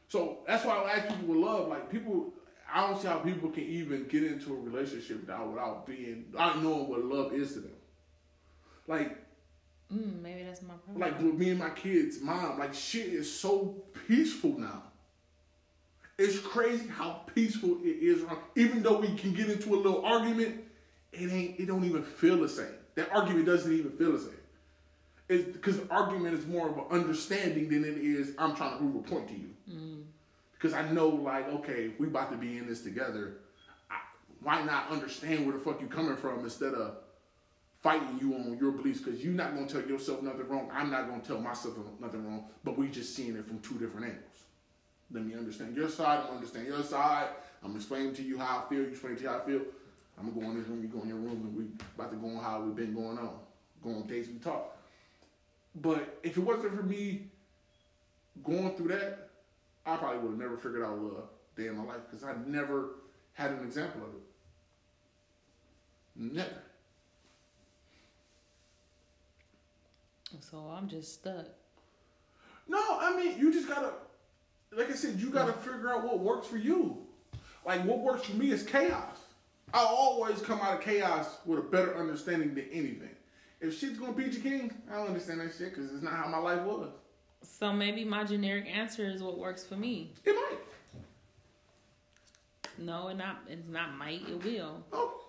So 0.09 0.41
that's 0.47 0.67
why 0.67 0.77
I 0.77 0.99
ask 0.99 1.09
people 1.09 1.35
with 1.35 1.45
love. 1.45 1.69
Like 1.69 1.91
people, 1.91 2.35
I 2.73 2.87
don't 2.87 3.01
see 3.01 3.09
how 3.09 3.19
people 3.19 3.51
can 3.51 3.65
even 3.65 4.07
get 4.09 4.25
into 4.25 4.53
a 4.55 4.59
relationship 4.59 5.21
without 5.21 5.49
without 5.51 5.87
being, 5.87 6.27
not 6.33 6.63
knowing 6.63 6.89
what 6.89 7.05
love 7.05 7.33
is 7.33 7.55
to 7.55 7.61
them. 7.61 7.73
Like 8.87 9.23
Mm, 9.95 10.21
maybe 10.21 10.43
that's 10.43 10.63
my 10.63 10.75
problem. 10.75 10.99
like 11.01 11.17
with 11.23 11.35
me 11.35 11.51
and 11.51 11.61
my 11.61 11.71
kids' 11.71 12.21
mom, 12.21 12.59
like 12.59 12.75
shit 12.75 13.07
is 13.07 13.33
so 13.33 13.77
peaceful 14.09 14.59
now. 14.59 14.83
It's 16.19 16.39
crazy 16.41 16.89
how 16.89 17.21
peaceful 17.35 17.79
it 17.85 17.89
is. 18.03 18.25
Even 18.57 18.83
though 18.83 18.99
we 18.99 19.15
can 19.15 19.33
get 19.33 19.49
into 19.49 19.75
a 19.75 19.77
little 19.77 20.05
argument, 20.05 20.65
it 21.13 21.31
ain't. 21.31 21.61
It 21.61 21.67
don't 21.67 21.85
even 21.85 22.03
feel 22.03 22.39
the 22.39 22.49
same. 22.49 22.75
That 22.97 23.13
argument 23.13 23.47
doesn't 23.47 23.73
even 23.73 23.93
feel 23.93 24.13
the 24.13 24.19
same. 24.21 24.31
It's 25.29 25.45
because 25.53 25.79
the 25.79 25.89
argument 25.93 26.37
is 26.39 26.47
more 26.47 26.69
of 26.69 26.79
an 26.79 26.85
understanding 26.91 27.69
than 27.69 27.85
it 27.85 27.99
is. 27.99 28.33
I'm 28.39 28.57
trying 28.57 28.73
to 28.73 28.79
prove 28.79 28.97
a 28.97 29.01
point 29.01 29.29
to 29.29 29.35
you. 29.35 29.51
Because 30.59 30.75
I 30.75 30.91
know, 30.91 31.09
like, 31.09 31.49
okay, 31.49 31.91
we 31.99 32.07
about 32.07 32.31
to 32.33 32.37
be 32.37 32.59
in 32.59 32.67
this 32.67 32.83
together. 32.83 33.35
I, 33.91 34.01
why 34.43 34.63
not 34.63 34.91
understand 34.91 35.47
where 35.47 35.57
the 35.57 35.63
fuck 35.63 35.81
you 35.81 35.87
coming 35.87 36.17
from 36.17 36.41
instead 36.45 36.75
of 36.75 36.97
fighting 37.83 38.19
you 38.21 38.35
on 38.35 38.57
your 38.59 38.73
beliefs 38.73 39.01
because 39.01 39.23
you're 39.23 39.35
not 39.35 39.55
going 39.55 39.67
to 39.67 39.73
tell 39.73 39.89
yourself 39.89 40.23
nothing 40.23 40.49
wrong. 40.49 40.69
I'm 40.73 40.91
not 40.91 41.09
going 41.09 41.21
to 41.21 41.27
tell 41.27 41.41
myself 41.41 41.77
nothing 42.01 42.27
wrong, 42.27 42.47
but 42.65 42.77
we 42.77 42.89
just 42.89 43.15
seeing 43.15 43.37
it 43.37 43.47
from 43.47 43.61
two 43.61 43.75
different 43.75 44.07
angles. 44.07 44.37
Let 45.13 45.25
me 45.25 45.35
understand 45.35 45.77
your 45.77 45.89
side. 45.89 46.25
I'm 46.29 46.37
understand 46.37 46.67
your 46.67 46.83
side. 46.83 47.29
I'm 47.63 47.77
explaining 47.77 48.15
to 48.15 48.23
you 48.23 48.39
how 48.39 48.65
I 48.65 48.69
feel. 48.69 48.81
You 48.81 48.89
explain 48.89 49.17
to 49.17 49.23
you 49.23 49.29
how 49.29 49.39
I 49.39 49.41
feel. 49.47 49.61
I'm 50.19 50.31
gonna 50.31 50.41
go 50.41 50.51
in 50.51 50.59
this 50.59 50.69
room. 50.69 50.83
You 50.83 50.89
go 50.89 51.03
in 51.03 51.09
your 51.09 51.19
room, 51.19 51.43
and 51.45 51.57
we 51.57 51.65
about 51.95 52.11
to 52.11 52.17
go 52.17 52.27
on 52.29 52.43
how 52.43 52.61
we've 52.63 52.75
been 52.75 52.95
going 52.95 53.19
on, 53.19 53.39
go 53.83 53.91
on 53.91 54.07
dates 54.07 54.29
we 54.29 54.39
talk. 54.39 54.77
But 55.75 56.19
if 56.23 56.37
it 56.37 56.41
wasn't 56.41 56.75
for 56.75 56.83
me 56.83 57.27
going 58.43 58.75
through 58.77 58.89
that, 58.89 59.26
I 59.87 59.97
probably 59.97 60.19
would 60.19 60.31
have 60.31 60.39
never 60.39 60.57
figured 60.57 60.83
out 60.83 61.01
love 61.01 61.29
day 61.57 61.69
in 61.69 61.77
my 61.77 61.85
life 61.85 62.01
because 62.11 62.25
I 62.25 62.35
never 62.47 62.97
had 63.35 63.53
an 63.53 63.63
example 63.63 64.03
of 64.03 64.09
it. 64.09 64.23
Never. 66.35 66.63
So 70.41 70.59
I'm 70.59 70.89
just 70.89 71.15
stuck. 71.15 71.47
No, 72.69 72.81
I 73.01 73.17
mean 73.17 73.39
you 73.39 73.53
just 73.53 73.69
gotta, 73.69 73.93
like 74.73 74.91
I 74.91 74.95
said, 74.95 75.21
you 75.21 75.31
gotta 75.31 75.53
figure 75.53 75.91
out 75.91 76.03
what 76.05 76.19
works 76.19 76.49
for 76.49 76.57
you. 76.57 77.07
Like 77.65 77.85
what 77.85 78.01
works 78.01 78.27
for 78.27 78.37
me 78.37 78.51
is 78.51 78.65
chaos. 78.65 79.19
I 79.73 79.85
always 79.85 80.41
come 80.41 80.61
out 80.61 80.79
of 80.79 80.81
chaos 80.81 81.39
with 81.45 81.59
a 81.59 81.63
better 81.63 81.97
understanding 81.97 82.55
than 82.55 82.67
anything. 82.73 83.15
If 83.61 83.79
shit's 83.79 83.99
gonna 83.99 84.13
beat 84.13 84.33
you 84.33 84.41
king, 84.41 84.75
I 84.91 84.97
don't 84.97 85.09
understand 85.09 85.41
that 85.41 85.55
shit 85.57 85.75
because 85.75 85.93
it's 85.93 86.03
not 86.03 86.13
how 86.13 86.29
my 86.29 86.39
life 86.39 86.63
was. 86.63 86.91
So 87.47 87.73
maybe 87.73 88.05
my 88.05 88.25
generic 88.25 88.67
answer 88.67 89.07
is 89.07 89.23
what 89.23 89.39
works 89.39 89.65
for 89.65 89.77
me. 89.77 90.13
It 90.25 90.35
might. 90.35 90.59
No, 92.79 93.09
it 93.09 93.15
not. 93.17 93.39
It's 93.49 93.69
not 93.69 93.95
might. 93.97 94.23
It 94.29 94.45
will. 94.45 94.85
Oh. 94.93 95.23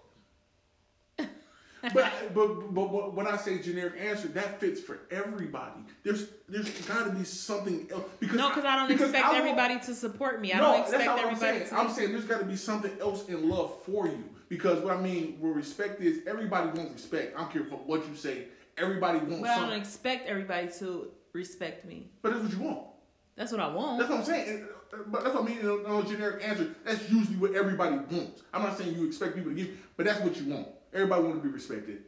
but, 1.93 2.11
but 2.33 2.73
but 2.73 2.87
but 2.91 3.13
when 3.13 3.27
I 3.27 3.37
say 3.37 3.59
generic 3.59 3.93
answer, 3.99 4.27
that 4.29 4.59
fits 4.59 4.81
for 4.81 4.99
everybody. 5.11 5.79
There's 6.03 6.27
there's 6.49 6.69
got 6.81 7.05
to 7.05 7.11
be 7.11 7.23
something 7.23 7.87
else 7.91 8.03
because 8.19 8.35
No, 8.35 8.49
because 8.49 8.65
I 8.65 8.75
don't 8.75 8.87
because 8.87 9.09
expect 9.09 9.25
I 9.25 9.29
won't- 9.29 9.39
everybody 9.39 9.79
to 9.85 9.95
support 9.95 10.41
me. 10.41 10.53
I 10.53 10.57
no, 10.57 10.63
don't 10.73 10.81
expect 10.81 11.05
what 11.07 11.19
I'm 11.19 11.25
everybody 11.27 11.57
saying. 11.59 11.69
to. 11.69 11.75
I'm 11.77 11.89
saying 11.91 12.11
there's 12.11 12.25
got 12.25 12.39
to 12.39 12.45
be 12.45 12.55
something 12.57 12.91
else 12.99 13.29
in 13.29 13.47
love 13.47 13.81
for 13.83 14.07
you 14.07 14.23
because 14.49 14.79
what 14.79 14.97
I 14.97 14.99
mean, 15.01 15.37
what 15.39 15.55
respect 15.55 16.01
is, 16.01 16.27
everybody 16.27 16.67
wants 16.77 16.93
respect. 16.93 17.35
I 17.37 17.41
don't 17.41 17.51
care 17.53 17.63
for 17.65 17.75
what 17.77 18.07
you 18.09 18.15
say. 18.15 18.45
Everybody 18.77 19.19
wants 19.19 19.39
but 19.41 19.49
I 19.49 19.59
don't 19.59 19.79
expect 19.79 20.27
everybody 20.27 20.67
to 20.79 21.09
respect 21.33 21.85
me. 21.85 22.09
but 22.21 22.31
that's 22.31 22.43
what 22.43 22.51
you 22.53 22.59
want. 22.59 22.87
That's 23.35 23.51
what 23.51 23.61
I 23.61 23.67
want. 23.67 23.99
That's 23.99 24.09
what 24.09 24.19
I'm 24.19 24.25
saying. 24.25 24.63
Uh, 24.93 24.97
But 25.07 25.23
that's 25.23 25.35
what 25.35 25.43
I 25.43 25.47
mean. 25.47 25.59
In 25.59 25.67
a, 25.67 25.75
in 25.75 26.05
a 26.05 26.07
generic 26.07 26.43
answer, 26.47 26.73
that's 26.83 27.09
usually 27.09 27.35
what 27.37 27.53
everybody 27.53 27.97
wants. 27.97 28.41
I'm 28.53 28.63
not 28.63 28.77
saying 28.77 28.95
you 28.95 29.05
expect 29.07 29.35
people 29.35 29.51
to 29.51 29.55
give, 29.55 29.77
but 29.95 30.05
that's 30.05 30.21
what 30.21 30.35
you 30.37 30.51
want. 30.53 30.67
Everybody 30.93 31.23
want 31.23 31.35
to 31.41 31.47
be 31.47 31.53
respected. 31.53 32.03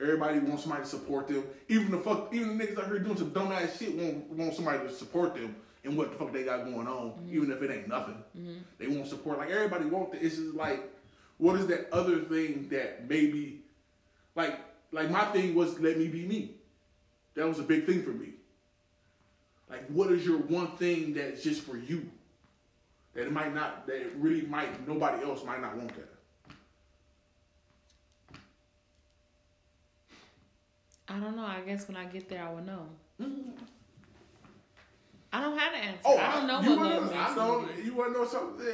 Everybody 0.00 0.38
wants 0.40 0.62
somebody 0.62 0.82
to 0.84 0.88
support 0.88 1.28
them. 1.28 1.44
Even 1.68 1.90
the 1.90 1.98
fuck, 1.98 2.28
even 2.34 2.58
the 2.58 2.64
niggas 2.64 2.78
out 2.78 2.86
here 2.86 2.98
doing 2.98 3.16
some 3.16 3.30
dumbass 3.30 3.78
shit 3.78 3.94
want 3.96 4.28
want 4.30 4.54
somebody 4.54 4.80
to 4.86 4.92
support 4.92 5.34
them 5.34 5.54
and 5.84 5.96
what 5.96 6.12
the 6.12 6.18
fuck 6.18 6.32
they 6.32 6.44
got 6.44 6.64
going 6.64 6.86
on, 6.86 7.14
even 7.30 7.50
if 7.50 7.60
it 7.62 7.70
ain't 7.70 7.88
nothing. 7.88 8.22
They 8.78 8.86
want 8.88 9.08
support. 9.08 9.38
Like 9.38 9.50
everybody 9.50 9.86
want 9.86 10.12
that. 10.12 10.22
It's 10.22 10.36
just 10.36 10.54
like, 10.54 10.80
what 11.38 11.58
is 11.58 11.66
that 11.68 11.88
other 11.92 12.20
thing 12.20 12.68
that 12.70 13.08
maybe, 13.08 13.62
like, 14.36 14.58
like 14.92 15.10
my 15.10 15.24
thing 15.26 15.54
was 15.54 15.78
let 15.80 15.98
me 15.98 16.08
be 16.08 16.24
me. 16.26 16.56
That 17.34 17.48
was 17.48 17.58
a 17.58 17.62
big 17.64 17.86
thing 17.86 18.02
for 18.02 18.10
me. 18.10 18.34
Like, 19.72 19.86
what 19.88 20.12
is 20.12 20.24
your 20.26 20.36
one 20.36 20.72
thing 20.76 21.14
that's 21.14 21.42
just 21.42 21.62
for 21.62 21.78
you? 21.78 22.10
That 23.14 23.26
it 23.26 23.32
might 23.32 23.54
not, 23.54 23.86
that 23.86 23.96
it 23.96 24.12
really 24.16 24.42
might, 24.42 24.86
nobody 24.86 25.24
else 25.24 25.42
might 25.44 25.62
not 25.62 25.76
want 25.76 25.92
that. 25.96 26.08
I 31.08 31.18
don't 31.18 31.34
know. 31.34 31.44
I 31.44 31.60
guess 31.60 31.88
when 31.88 31.96
I 31.96 32.04
get 32.04 32.28
there, 32.28 32.44
I 32.44 32.52
will 32.52 32.62
know. 32.62 32.86
Mm-hmm. 33.20 33.50
I 35.32 35.40
don't 35.40 35.58
have 35.58 35.72
an 35.72 35.80
answer. 35.80 36.00
Oh, 36.04 36.18
I 36.18 36.36
don't 36.36 36.46
know 36.46 36.60
you 36.60 36.70
what 36.70 36.78
wanna, 36.78 37.00
love 37.00 37.12
I 37.14 37.24
means 37.24 37.36
know, 37.36 37.60
to 37.62 37.66
me. 37.78 37.84
you 37.84 37.94
want 37.94 38.12
to 38.12 38.18
know 38.20 38.26
something? 38.26 38.66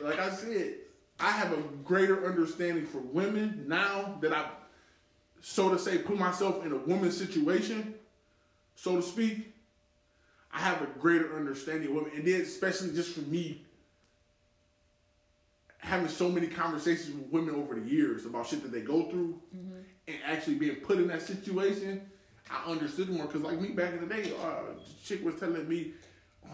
Like 0.00 0.18
I 0.20 0.30
said, 0.30 0.74
I 1.18 1.30
have 1.32 1.52
a 1.52 1.60
greater 1.84 2.26
understanding 2.26 2.86
for 2.86 2.98
women 2.98 3.64
now 3.66 4.16
that 4.20 4.32
I, 4.32 4.48
so 5.40 5.70
to 5.70 5.78
say, 5.78 5.98
put 5.98 6.16
myself 6.16 6.64
in 6.64 6.70
a 6.70 6.76
woman's 6.76 7.16
situation, 7.16 7.94
so 8.76 8.94
to 8.96 9.02
speak. 9.02 9.54
I 10.52 10.58
have 10.60 10.82
a 10.82 10.86
greater 10.98 11.36
understanding 11.36 11.88
of 11.88 11.94
women, 11.94 12.10
and 12.14 12.26
then 12.26 12.40
especially 12.40 12.92
just 12.92 13.14
for 13.14 13.20
me, 13.20 13.62
having 15.78 16.08
so 16.08 16.28
many 16.28 16.46
conversations 16.46 17.14
with 17.14 17.30
women 17.30 17.54
over 17.54 17.74
the 17.74 17.88
years 17.88 18.26
about 18.26 18.46
shit 18.46 18.62
that 18.62 18.72
they 18.72 18.80
go 18.80 19.08
through, 19.10 19.40
and 20.08 20.16
actually 20.24 20.56
being 20.56 20.76
put 20.76 20.98
in 20.98 21.08
that 21.08 21.22
situation, 21.22 22.10
I 22.50 22.70
understood 22.70 23.10
more. 23.10 23.26
Because 23.26 23.42
like 23.42 23.60
me 23.60 23.68
back 23.68 23.92
in 23.92 24.06
the 24.06 24.14
day, 24.14 24.32
uh, 24.42 24.74
the 24.74 24.80
chick 25.04 25.24
was 25.24 25.36
telling 25.36 25.68
me, 25.68 25.92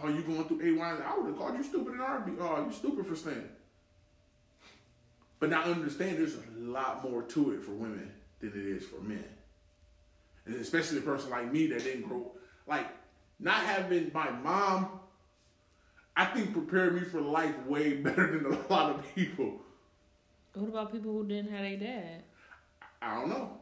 "Oh, 0.02 0.08
you 0.08 0.22
going 0.22 0.44
through 0.44 0.60
A 0.62 0.72
wine?" 0.78 1.02
I 1.02 1.16
would 1.16 1.26
have 1.28 1.38
called 1.38 1.56
you 1.56 1.64
stupid 1.64 1.94
in 1.94 2.00
R&B. 2.00 2.32
Oh, 2.38 2.66
you 2.66 2.72
stupid 2.72 3.06
for 3.06 3.16
staying. 3.16 3.48
But 5.38 5.50
now 5.50 5.62
I 5.62 5.70
understand 5.70 6.18
there's 6.18 6.36
a 6.36 6.58
lot 6.58 7.02
more 7.08 7.22
to 7.22 7.52
it 7.52 7.62
for 7.62 7.72
women 7.72 8.12
than 8.40 8.50
it 8.50 8.56
is 8.56 8.84
for 8.86 9.00
men, 9.00 9.24
and 10.44 10.54
especially 10.56 10.98
a 10.98 11.02
person 11.02 11.30
like 11.30 11.50
me 11.50 11.66
that 11.68 11.82
didn't 11.82 12.02
grow 12.02 12.32
like 12.66 12.86
not 13.38 13.62
having 13.64 14.10
my 14.14 14.30
mom. 14.30 15.00
I 16.16 16.24
think 16.26 16.52
prepared 16.52 16.94
me 16.94 17.02
for 17.02 17.20
life 17.20 17.54
way 17.66 17.94
better 18.02 18.38
than 18.38 18.46
a 18.52 18.72
lot 18.72 18.94
of 18.94 19.14
people. 19.14 19.60
What 20.54 20.68
about 20.68 20.92
people 20.92 21.12
who 21.12 21.26
didn't 21.26 21.50
have 21.52 21.64
a 21.64 21.76
dad? 21.76 22.22
I 23.02 23.14
don't 23.20 23.28
know. 23.28 23.58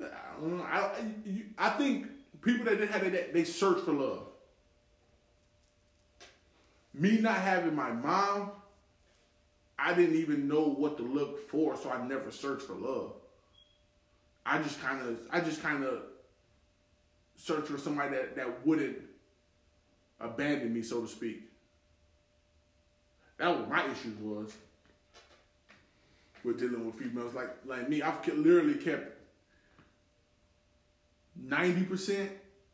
I 0.00 0.40
don't 0.40 0.56
know. 0.58 0.62
I, 0.64 0.78
I, 0.78 1.04
you- 1.26 1.46
I 1.58 1.70
think 1.70 2.06
people 2.42 2.64
that 2.66 2.78
didn't 2.78 2.92
have 2.92 3.02
a 3.02 3.10
dad, 3.10 3.30
they 3.32 3.42
search 3.44 3.80
for 3.84 3.92
love. 3.92 4.26
Me 6.94 7.18
not 7.18 7.36
having 7.36 7.74
my 7.74 7.90
mom, 7.90 8.52
I 9.78 9.94
didn't 9.94 10.16
even 10.16 10.46
know 10.46 10.62
what 10.68 10.96
to 10.98 11.02
look 11.02 11.48
for, 11.48 11.76
so 11.76 11.90
I 11.90 12.06
never 12.06 12.30
searched 12.30 12.62
for 12.62 12.74
love. 12.74 13.14
I 14.44 14.62
just 14.62 14.80
kind 14.80 15.00
of, 15.00 15.18
I 15.30 15.40
just 15.40 15.62
kind 15.62 15.82
of 15.84 16.02
searched 17.36 17.68
for 17.68 17.78
somebody 17.78 18.16
that, 18.16 18.36
that 18.36 18.66
wouldn't 18.66 18.98
abandon 20.20 20.72
me, 20.72 20.82
so 20.82 21.02
to 21.02 21.08
speak. 21.08 21.42
That 23.38 23.58
was 23.58 23.68
my 23.68 23.84
issues 23.86 24.16
was 24.20 24.54
with 26.44 26.58
dealing 26.58 26.86
with 26.86 26.94
females 26.94 27.34
like 27.34 27.50
like 27.66 27.88
me. 27.88 28.02
I've 28.02 28.24
literally 28.28 28.74
kept 28.74 29.18
ninety 31.36 31.82
percent 31.82 32.30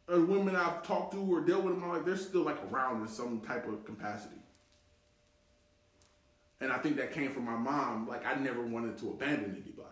of 0.08 0.28
women 0.28 0.56
I've 0.56 0.82
talked 0.82 1.12
to 1.12 1.20
or 1.20 1.40
dealt 1.40 1.64
with 1.64 1.74
in 1.74 1.80
my 1.80 1.94
life. 1.94 2.04
They're 2.04 2.16
still 2.16 2.42
like 2.42 2.58
around 2.70 3.02
in 3.02 3.08
some 3.08 3.40
type 3.40 3.66
of 3.68 3.84
capacity. 3.84 4.34
And 6.60 6.72
I 6.72 6.78
think 6.78 6.96
that 6.96 7.12
came 7.12 7.30
from 7.30 7.44
my 7.44 7.56
mom. 7.56 8.08
Like 8.08 8.26
I 8.26 8.34
never 8.34 8.62
wanted 8.62 8.98
to 8.98 9.10
abandon 9.10 9.50
anybody. 9.52 9.88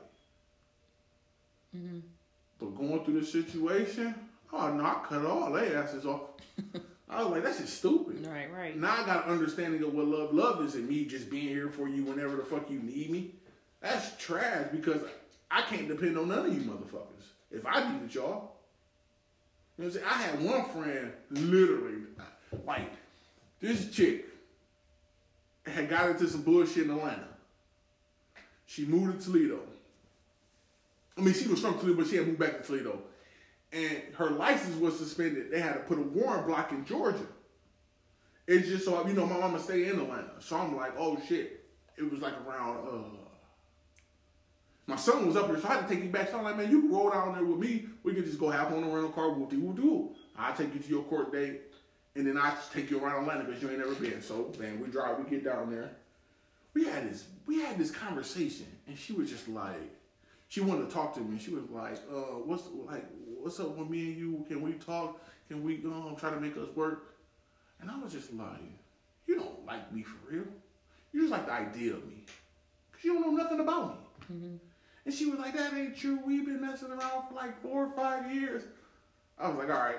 Mm-hmm. 1.76 1.99
But 2.58 2.76
going 2.76 3.04
through 3.04 3.20
this 3.20 3.32
situation, 3.32 4.14
oh 4.52 4.72
no, 4.72 4.84
I 4.84 5.02
cut 5.06 5.24
all 5.24 5.52
their 5.52 5.82
asses 5.82 6.06
off. 6.06 6.22
I 7.08 7.22
was 7.22 7.32
like, 7.32 7.44
that's 7.44 7.60
just 7.60 7.78
stupid. 7.78 8.26
Right, 8.26 8.52
right. 8.52 8.76
Now 8.76 9.02
I 9.02 9.06
got 9.06 9.26
an 9.26 9.32
understanding 9.32 9.82
of 9.82 9.94
what 9.94 10.06
love 10.06 10.34
love 10.34 10.64
is 10.64 10.74
and 10.74 10.88
me 10.88 11.04
just 11.04 11.30
being 11.30 11.48
here 11.48 11.70
for 11.70 11.88
you 11.88 12.04
whenever 12.04 12.36
the 12.36 12.44
fuck 12.44 12.68
you 12.70 12.80
need 12.80 13.10
me. 13.10 13.34
That's 13.80 14.16
trash 14.16 14.66
because 14.72 15.02
I 15.50 15.62
can't 15.62 15.86
depend 15.86 16.18
on 16.18 16.28
none 16.28 16.46
of 16.46 16.54
you 16.54 16.60
motherfuckers. 16.60 17.26
If 17.50 17.64
I 17.66 17.92
needed 17.92 18.14
y'all. 18.14 18.52
You 19.78 19.84
know 19.84 19.90
what 19.90 19.90
I'm 19.90 19.90
saying? 19.92 20.06
I 20.08 20.14
had 20.14 20.42
one 20.42 20.64
friend, 20.70 21.12
literally, 21.30 22.02
like, 22.64 22.92
this 23.60 23.90
chick 23.90 24.24
had 25.66 25.88
got 25.88 26.10
into 26.10 26.28
some 26.28 26.42
bullshit 26.42 26.84
in 26.84 26.90
Atlanta. 26.90 27.28
She 28.64 28.86
moved 28.86 29.20
to 29.20 29.26
Toledo. 29.26 29.60
I 31.16 31.20
mean, 31.20 31.34
she 31.34 31.46
was 31.46 31.60
from 31.60 31.78
Toledo, 31.78 31.98
but 31.98 32.06
she 32.06 32.16
had 32.16 32.26
moved 32.26 32.38
back 32.38 32.62
to 32.62 32.66
Toledo. 32.66 33.02
And 33.76 34.02
her 34.14 34.30
license 34.30 34.75
was 34.76 34.99
suspended. 34.99 35.50
They 35.50 35.61
had 35.61 35.75
to 35.75 35.80
put 35.80 35.99
a 35.99 36.02
warrant 36.02 36.47
block 36.47 36.73
in 36.73 36.87
Georgia. 36.87 37.26
It's 38.47 38.68
just 38.68 38.87
so, 38.87 39.06
you 39.06 39.12
know, 39.12 39.26
my 39.26 39.38
mama 39.38 39.61
stay 39.61 39.88
in 39.88 40.00
Atlanta. 40.00 40.30
So 40.38 40.56
I'm 40.56 40.75
like, 40.75 40.92
oh 40.97 41.21
shit. 41.28 41.64
It 41.99 42.11
was 42.11 42.21
like 42.21 42.33
around, 42.47 42.88
uh, 42.88 43.18
my 44.87 44.97
son 44.97 45.26
was 45.26 45.37
up 45.37 45.49
here, 45.49 45.61
so 45.61 45.68
I 45.68 45.75
had 45.75 45.88
to 45.88 45.95
take 45.95 46.04
you 46.04 46.11
back. 46.11 46.30
So 46.30 46.38
I'm 46.38 46.45
like, 46.45 46.56
man, 46.56 46.71
you 46.71 46.83
can 46.83 46.90
roll 46.90 47.11
down 47.11 47.35
there 47.35 47.45
with 47.45 47.59
me. 47.59 47.87
We 48.02 48.14
can 48.14 48.25
just 48.25 48.38
go 48.38 48.49
have 48.49 48.73
on 48.73 48.83
a 48.83 48.88
rental 48.88 49.11
car, 49.11 49.30
we'll 49.30 49.49
do, 49.49 49.61
we'll 49.61 49.75
do. 49.75 50.11
I'll 50.38 50.54
take 50.54 50.73
you 50.73 50.80
to 50.80 50.88
your 50.88 51.02
court 51.04 51.33
date, 51.33 51.62
and 52.14 52.26
then 52.26 52.38
I 52.38 52.54
take 52.73 52.90
you 52.90 53.02
around 53.02 53.23
Atlanta 53.23 53.45
because 53.45 53.62
you 53.62 53.68
ain't 53.68 53.78
never 53.78 53.95
been. 53.95 54.23
So, 54.23 54.52
man, 54.59 54.80
we 54.80 54.88
drive, 54.88 55.18
we 55.18 55.28
get 55.28 55.45
down 55.45 55.71
there. 55.71 55.90
We 56.73 56.85
had 56.85 57.11
this, 57.11 57.25
we 57.47 57.61
had 57.61 57.78
this 57.78 57.90
conversation, 57.90 58.66
and 58.87 58.97
she 58.97 59.12
was 59.12 59.28
just 59.30 59.49
like, 59.49 59.90
she 60.48 60.60
wanted 60.60 60.88
to 60.88 60.94
talk 60.94 61.14
to 61.14 61.20
me. 61.20 61.38
She 61.38 61.50
was 61.50 61.64
like, 61.70 61.96
uh, 62.10 62.38
what's 62.44 62.64
like, 62.86 63.04
what's 63.40 63.58
up 63.60 63.76
with 63.76 63.88
me 63.88 64.06
and 64.06 64.16
you? 64.16 64.44
Can 64.48 64.62
we 64.62 64.72
talk? 64.74 65.20
Can 65.48 65.62
we 65.62 65.76
um, 65.84 66.16
try 66.18 66.30
to 66.30 66.40
make 66.40 66.56
us 66.56 66.68
work? 66.74 67.16
And 67.80 67.90
I 67.90 67.98
was 67.98 68.12
just 68.12 68.32
like, 68.32 68.60
you 69.26 69.36
don't 69.36 69.66
like 69.66 69.92
me 69.92 70.02
for 70.02 70.16
real. 70.30 70.44
You 71.12 71.20
just 71.20 71.32
like 71.32 71.46
the 71.46 71.52
idea 71.52 71.94
of 71.94 72.06
me, 72.06 72.24
cause 72.92 73.04
you 73.04 73.14
don't 73.14 73.22
know 73.22 73.42
nothing 73.42 73.60
about 73.60 73.98
me. 74.28 74.58
And 75.04 75.14
she 75.14 75.26
was 75.26 75.38
like, 75.38 75.54
that 75.56 75.72
ain't 75.72 75.96
true. 75.96 76.18
We've 76.26 76.44
been 76.44 76.60
messing 76.60 76.90
around 76.90 77.28
for 77.28 77.34
like 77.34 77.62
four 77.62 77.86
or 77.86 77.90
five 77.92 78.34
years. 78.34 78.64
I 79.38 79.48
was 79.48 79.56
like, 79.56 79.70
all 79.70 79.82
right, 79.82 79.98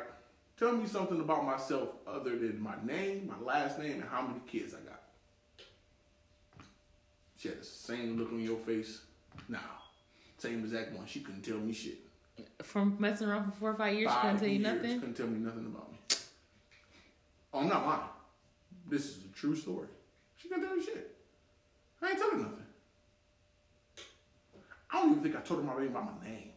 tell 0.60 0.74
me 0.74 0.86
something 0.88 1.22
about 1.22 1.46
myself 1.46 1.89
other 2.06 2.38
than 2.38 2.60
my 2.60 2.75
name, 2.84 3.27
my 3.27 3.46
last 3.46 3.80
name, 3.80 3.94
and 3.94 4.04
how 4.04 4.22
many 4.22 4.42
kids 4.48 4.74
I 4.74 4.80
got. 4.80 5.01
She 7.38 7.50
had 7.50 7.62
the 7.62 7.66
same 7.66 8.18
look 8.18 8.32
on 8.32 8.42
your 8.42 8.58
face. 8.58 9.01
Nah, 9.48 9.60
same 10.38 10.63
exact 10.63 10.94
one. 10.94 11.06
She 11.06 11.22
couldn't 11.22 11.41
tell 11.44 11.58
me 11.58 11.74
shit. 11.74 11.98
From 12.63 12.96
messing 13.00 13.27
around 13.27 13.51
for 13.51 13.58
four 13.58 13.72
or 13.72 13.75
five 13.75 13.94
years, 13.94 14.10
she 14.10 14.15
Five 14.15 14.22
couldn't 14.22 14.39
tell 14.39 14.48
you 14.48 14.60
years, 14.60 14.75
nothing. 14.75 15.00
Couldn't 15.00 15.17
tell 15.17 15.27
me 15.27 15.39
nothing 15.39 15.65
about 15.65 15.91
me. 15.91 15.98
Oh, 17.54 17.60
I'm 17.60 17.67
not 17.69 17.86
lying. 17.86 18.02
This 18.89 19.06
is 19.06 19.17
a 19.26 19.36
true 19.36 19.56
story. 19.56 19.88
She 20.38 20.47
couldn't 20.47 20.65
tell 20.65 20.76
me 20.76 20.84
shit. 20.84 21.15
I 22.02 22.10
ain't 22.10 22.19
telling 22.19 22.41
nothing. 22.41 22.65
I 24.91 25.02
don't 25.02 25.12
even 25.12 25.23
think 25.23 25.36
I 25.36 25.39
told 25.39 25.62
her 25.62 25.65
my 25.65 25.82
name 25.82 25.91
by 25.91 26.02
my 26.02 26.23
name. 26.23 26.50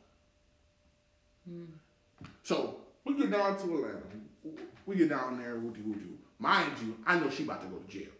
Hmm. 1.48 1.64
So 2.42 2.76
we 3.04 3.14
get 3.14 3.30
down 3.30 3.56
to 3.56 3.62
Atlanta. 3.62 4.02
We 4.86 4.96
get 4.96 5.08
down 5.08 5.38
there, 5.38 5.54
whoopty 5.54 5.82
whoopty. 5.82 6.16
Mind 6.38 6.72
you, 6.82 6.96
I 7.06 7.18
know 7.18 7.30
she 7.30 7.42
about 7.44 7.62
to 7.62 7.68
go 7.68 7.76
to 7.78 7.88
jail. 7.88 8.12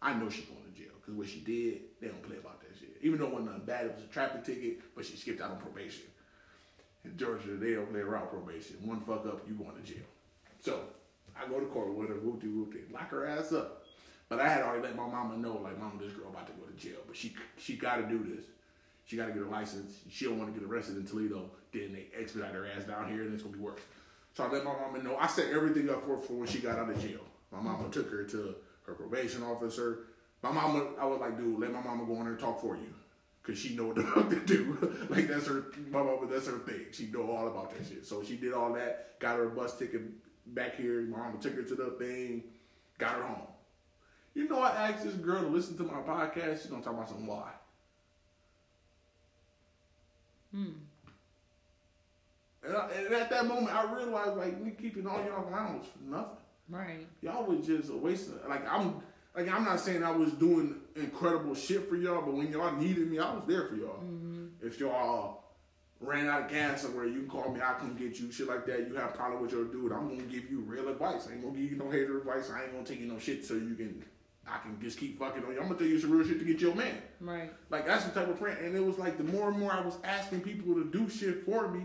I 0.00 0.14
know 0.14 0.28
she 0.30 0.42
going 0.42 0.62
to 0.62 0.80
jail 0.80 0.92
because 1.00 1.14
what 1.14 1.28
she 1.28 1.40
did, 1.40 1.80
they 2.00 2.08
don't 2.08 2.22
play 2.22 2.36
about 2.36 2.60
that. 2.60 2.67
Even 3.02 3.18
though 3.18 3.26
it 3.26 3.32
wasn't 3.32 3.50
nothing 3.50 3.64
bad, 3.64 3.86
it 3.86 3.94
was 3.94 4.04
a 4.04 4.08
traffic 4.08 4.44
ticket, 4.44 4.80
but 4.94 5.04
she 5.04 5.16
skipped 5.16 5.40
out 5.40 5.50
on 5.50 5.58
probation. 5.58 6.04
In 7.04 7.16
Georgia, 7.16 7.56
they 7.56 7.74
don't 7.74 7.90
play 7.90 8.00
around 8.00 8.28
probation. 8.28 8.76
One 8.82 9.00
fuck 9.00 9.26
up, 9.26 9.42
you 9.46 9.54
going 9.54 9.76
to 9.76 9.82
jail. 9.82 10.04
So 10.60 10.80
I 11.40 11.48
go 11.48 11.60
to 11.60 11.66
court 11.66 11.94
with 11.94 12.08
her, 12.08 12.16
whoopty 12.16 12.52
whoopty, 12.52 12.92
lock 12.92 13.10
her 13.10 13.26
ass 13.26 13.52
up. 13.52 13.84
But 14.28 14.40
I 14.40 14.48
had 14.48 14.62
already 14.62 14.82
let 14.82 14.96
my 14.96 15.06
mama 15.06 15.36
know, 15.38 15.58
like, 15.62 15.78
mama, 15.78 15.94
this 16.00 16.12
girl 16.12 16.28
about 16.28 16.46
to 16.48 16.52
go 16.52 16.66
to 16.66 16.76
jail, 16.76 16.98
but 17.06 17.16
she 17.16 17.34
she 17.56 17.76
got 17.76 17.96
to 17.96 18.02
do 18.02 18.18
this. 18.18 18.44
She 19.06 19.16
got 19.16 19.26
to 19.26 19.32
get 19.32 19.42
her 19.42 19.48
license. 19.48 20.00
She 20.10 20.26
don't 20.26 20.38
want 20.38 20.52
to 20.52 20.60
get 20.60 20.68
arrested 20.68 20.98
in 20.98 21.06
Toledo. 21.06 21.50
Then 21.72 21.94
they 21.94 22.08
expedite 22.18 22.52
her 22.52 22.66
ass 22.66 22.84
down 22.84 23.10
here, 23.10 23.22
and 23.22 23.32
it's 23.32 23.42
gonna 23.42 23.56
be 23.56 23.62
worse. 23.62 23.80
So 24.34 24.44
I 24.44 24.50
let 24.50 24.64
my 24.64 24.72
mama 24.72 25.02
know. 25.02 25.16
I 25.16 25.26
set 25.26 25.50
everything 25.50 25.88
up 25.88 26.02
for 26.02 26.16
her 26.16 26.18
for 26.18 26.34
when 26.34 26.46
she 26.46 26.58
got 26.58 26.78
out 26.78 26.90
of 26.90 27.00
jail. 27.00 27.20
My 27.50 27.60
mama 27.60 27.88
took 27.90 28.10
her 28.10 28.24
to 28.24 28.54
her 28.82 28.92
probation 28.92 29.42
officer. 29.42 30.00
My 30.42 30.52
mama, 30.52 30.86
I 31.00 31.06
was 31.06 31.20
like, 31.20 31.36
dude, 31.36 31.58
let 31.58 31.72
my 31.72 31.80
mama 31.80 32.04
go 32.04 32.14
in 32.14 32.20
there 32.20 32.32
and 32.32 32.38
talk 32.38 32.60
for 32.60 32.76
you. 32.76 32.94
Cause 33.42 33.58
she 33.58 33.74
know 33.74 33.86
what 33.86 33.96
the 33.96 34.02
fuck 34.14 34.28
to 34.28 34.40
do. 34.40 35.06
like 35.10 35.26
that's 35.26 35.46
her, 35.46 35.66
my 35.90 36.02
mama, 36.02 36.26
that's 36.30 36.46
her 36.46 36.58
thing. 36.58 36.86
She 36.92 37.06
know 37.06 37.30
all 37.30 37.48
about 37.48 37.70
that 37.70 37.86
shit. 37.88 38.06
So 38.06 38.22
she 38.22 38.36
did 38.36 38.52
all 38.52 38.72
that, 38.74 39.18
got 39.20 39.36
her 39.36 39.46
a 39.46 39.50
bus 39.50 39.78
ticket 39.78 40.02
back 40.54 40.76
here. 40.76 41.00
My 41.02 41.18
mama 41.18 41.38
took 41.40 41.54
her 41.54 41.62
to 41.62 41.74
the 41.74 41.90
thing, 41.98 42.44
got 42.98 43.14
her 43.14 43.22
home. 43.22 43.46
You 44.34 44.48
know, 44.48 44.60
I 44.60 44.90
asked 44.90 45.04
this 45.04 45.14
girl 45.14 45.42
to 45.42 45.48
listen 45.48 45.76
to 45.78 45.82
my 45.82 45.94
podcast. 45.94 46.62
She's 46.62 46.70
gonna 46.70 46.82
talk 46.82 46.92
about 46.92 47.08
some 47.08 47.26
why. 47.26 47.50
Hmm. 50.52 50.72
And, 52.64 52.76
I, 52.76 52.88
and 52.90 53.14
at 53.14 53.30
that 53.30 53.46
moment, 53.46 53.74
I 53.74 53.92
realized 53.94 54.36
like 54.36 54.62
we 54.62 54.72
keeping 54.72 55.06
all 55.06 55.18
y'all 55.24 55.48
around 55.48 55.84
for 55.84 55.98
nothing. 56.04 56.36
Right. 56.68 57.06
Y'all 57.22 57.44
was 57.44 57.66
just 57.66 57.90
a 57.90 57.96
waste 57.96 58.28
of 58.28 58.46
like 58.48 58.70
I'm 58.70 59.00
like 59.38 59.54
I'm 59.54 59.64
not 59.64 59.78
saying 59.78 60.02
I 60.02 60.10
was 60.10 60.32
doing 60.32 60.80
incredible 60.96 61.54
shit 61.54 61.88
for 61.88 61.96
y'all, 61.96 62.22
but 62.22 62.34
when 62.34 62.50
y'all 62.50 62.74
needed 62.74 63.08
me, 63.08 63.20
I 63.20 63.32
was 63.34 63.44
there 63.46 63.68
for 63.68 63.76
y'all. 63.76 64.02
Mm-hmm. 64.02 64.66
If 64.66 64.80
y'all 64.80 65.44
ran 66.00 66.26
out 66.26 66.42
of 66.42 66.50
gas 66.50 66.82
somewhere, 66.82 67.06
you 67.06 67.20
can 67.20 67.28
call 67.28 67.52
me, 67.52 67.60
I 67.60 67.74
come 67.74 67.94
get 67.94 68.18
you, 68.18 68.32
shit 68.32 68.48
like 68.48 68.66
that. 68.66 68.88
You 68.88 68.94
have 68.96 69.10
a 69.10 69.16
problem 69.16 69.40
with 69.40 69.52
your 69.52 69.66
dude, 69.66 69.92
I'm 69.92 70.08
gonna 70.08 70.22
give 70.22 70.50
you 70.50 70.60
real 70.60 70.88
advice. 70.88 71.28
I 71.28 71.34
ain't 71.34 71.42
gonna 71.42 71.56
give 71.56 71.70
you 71.70 71.76
no 71.76 71.88
hater 71.88 72.18
advice. 72.18 72.50
I 72.50 72.64
ain't 72.64 72.72
gonna 72.72 72.84
take 72.84 72.98
you 72.98 73.06
no 73.06 73.18
shit 73.20 73.44
so 73.44 73.54
you 73.54 73.76
can 73.76 74.04
I 74.50 74.58
can 74.58 74.80
just 74.80 74.98
keep 74.98 75.18
fucking 75.18 75.44
on 75.44 75.52
you. 75.52 75.60
I'm 75.60 75.66
gonna 75.66 75.78
tell 75.78 75.86
you 75.86 76.00
some 76.00 76.10
real 76.10 76.26
shit 76.26 76.40
to 76.40 76.44
get 76.44 76.60
your 76.60 76.74
man. 76.74 76.96
Right. 77.20 77.52
Like 77.70 77.86
that's 77.86 78.06
the 78.06 78.10
type 78.10 78.28
of 78.28 78.38
friend. 78.38 78.58
And 78.64 78.74
it 78.74 78.84
was 78.84 78.98
like 78.98 79.18
the 79.18 79.24
more 79.24 79.50
and 79.50 79.58
more 79.58 79.72
I 79.72 79.80
was 79.80 79.98
asking 80.02 80.40
people 80.40 80.74
to 80.74 80.84
do 80.84 81.08
shit 81.08 81.44
for 81.44 81.68
me, 81.68 81.82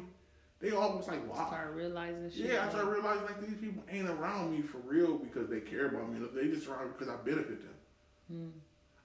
they 0.64 0.72
was 0.72 1.08
like, 1.10 1.30
wow. 1.30 1.48
Start 1.48 1.76
realizing 1.76 2.32
shit. 2.32 2.52
Yeah, 2.52 2.66
I 2.66 2.70
started 2.70 2.90
realizing 2.90 3.26
like 3.26 3.46
these 3.46 3.58
people 3.58 3.84
ain't 3.90 4.08
around 4.08 4.50
me 4.50 4.62
for 4.62 4.78
real 4.78 5.18
because 5.18 5.50
they 5.50 5.60
care 5.60 5.88
about 5.88 6.10
me. 6.10 6.26
They 6.34 6.48
just 6.48 6.70
around 6.70 6.86
me 6.86 6.92
because 6.98 7.14
I 7.14 7.18
benefit 7.18 7.60
them. 7.62 8.54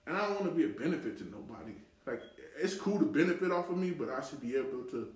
And 0.06 0.16
I 0.16 0.20
don't 0.20 0.40
want 0.40 0.44
to 0.44 0.50
be 0.52 0.64
a 0.64 0.68
benefit 0.68 1.18
to 1.18 1.24
nobody. 1.24 1.72
Like 2.06 2.22
it's 2.62 2.76
cool 2.76 3.00
to 3.00 3.04
benefit 3.04 3.50
off 3.50 3.70
of 3.70 3.76
me, 3.76 3.90
but 3.90 4.08
I 4.08 4.22
should 4.22 4.40
be 4.40 4.54
able 4.54 4.84
to 4.92 5.08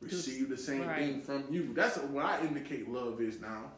receive 0.00 0.48
the 0.48 0.56
same 0.56 0.86
right. 0.86 0.98
thing 0.98 1.20
from 1.20 1.44
you. 1.50 1.74
That's 1.74 1.98
what 1.98 2.24
I 2.24 2.40
indicate 2.40 2.88
love 2.90 3.20
is 3.20 3.38
now. 3.38 3.70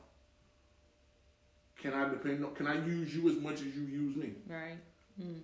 Can 1.79 1.95
I 1.95 2.09
depend 2.09 2.45
on? 2.45 2.55
Can 2.55 2.69
I 2.69 2.75
use 2.87 3.13
you 3.15 3.29
as 3.29 3.37
much 3.39 3.55
as 3.55 3.75
you 3.75 3.83
use 3.83 4.15
me? 4.15 4.35
Right. 4.47 4.79
Mm. 5.21 5.41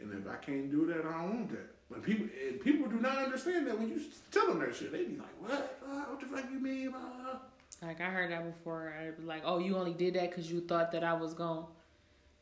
And 0.00 0.12
if 0.12 0.28
I 0.28 0.36
can't 0.36 0.72
do 0.72 0.86
that, 0.86 1.06
I 1.06 1.22
don't 1.22 1.34
want 1.34 1.50
that. 1.50 1.75
But 1.90 2.02
people 2.02 2.26
and 2.48 2.60
people 2.60 2.88
do 2.88 2.96
not 2.96 3.18
understand 3.18 3.66
that 3.68 3.78
when 3.78 3.88
you 3.88 4.00
tell 4.30 4.48
them 4.48 4.58
that 4.60 4.74
shit. 4.74 4.90
They 4.92 5.04
be 5.04 5.16
like, 5.16 5.40
"What? 5.40 5.78
Uh, 5.86 6.04
what 6.04 6.20
the 6.20 6.26
fuck 6.26 6.50
you 6.50 6.58
mean?" 6.58 6.92
Uh? 6.94 7.38
Like 7.82 8.00
I 8.00 8.06
heard 8.06 8.30
that 8.32 8.44
before. 8.44 8.92
I'd 8.98 9.16
be 9.18 9.24
like, 9.24 9.42
"Oh, 9.44 9.58
you 9.58 9.76
only 9.76 9.92
did 9.92 10.14
that 10.14 10.30
because 10.30 10.50
you 10.50 10.60
thought 10.62 10.92
that 10.92 11.04
I 11.04 11.12
was 11.12 11.34
gone." 11.34 11.66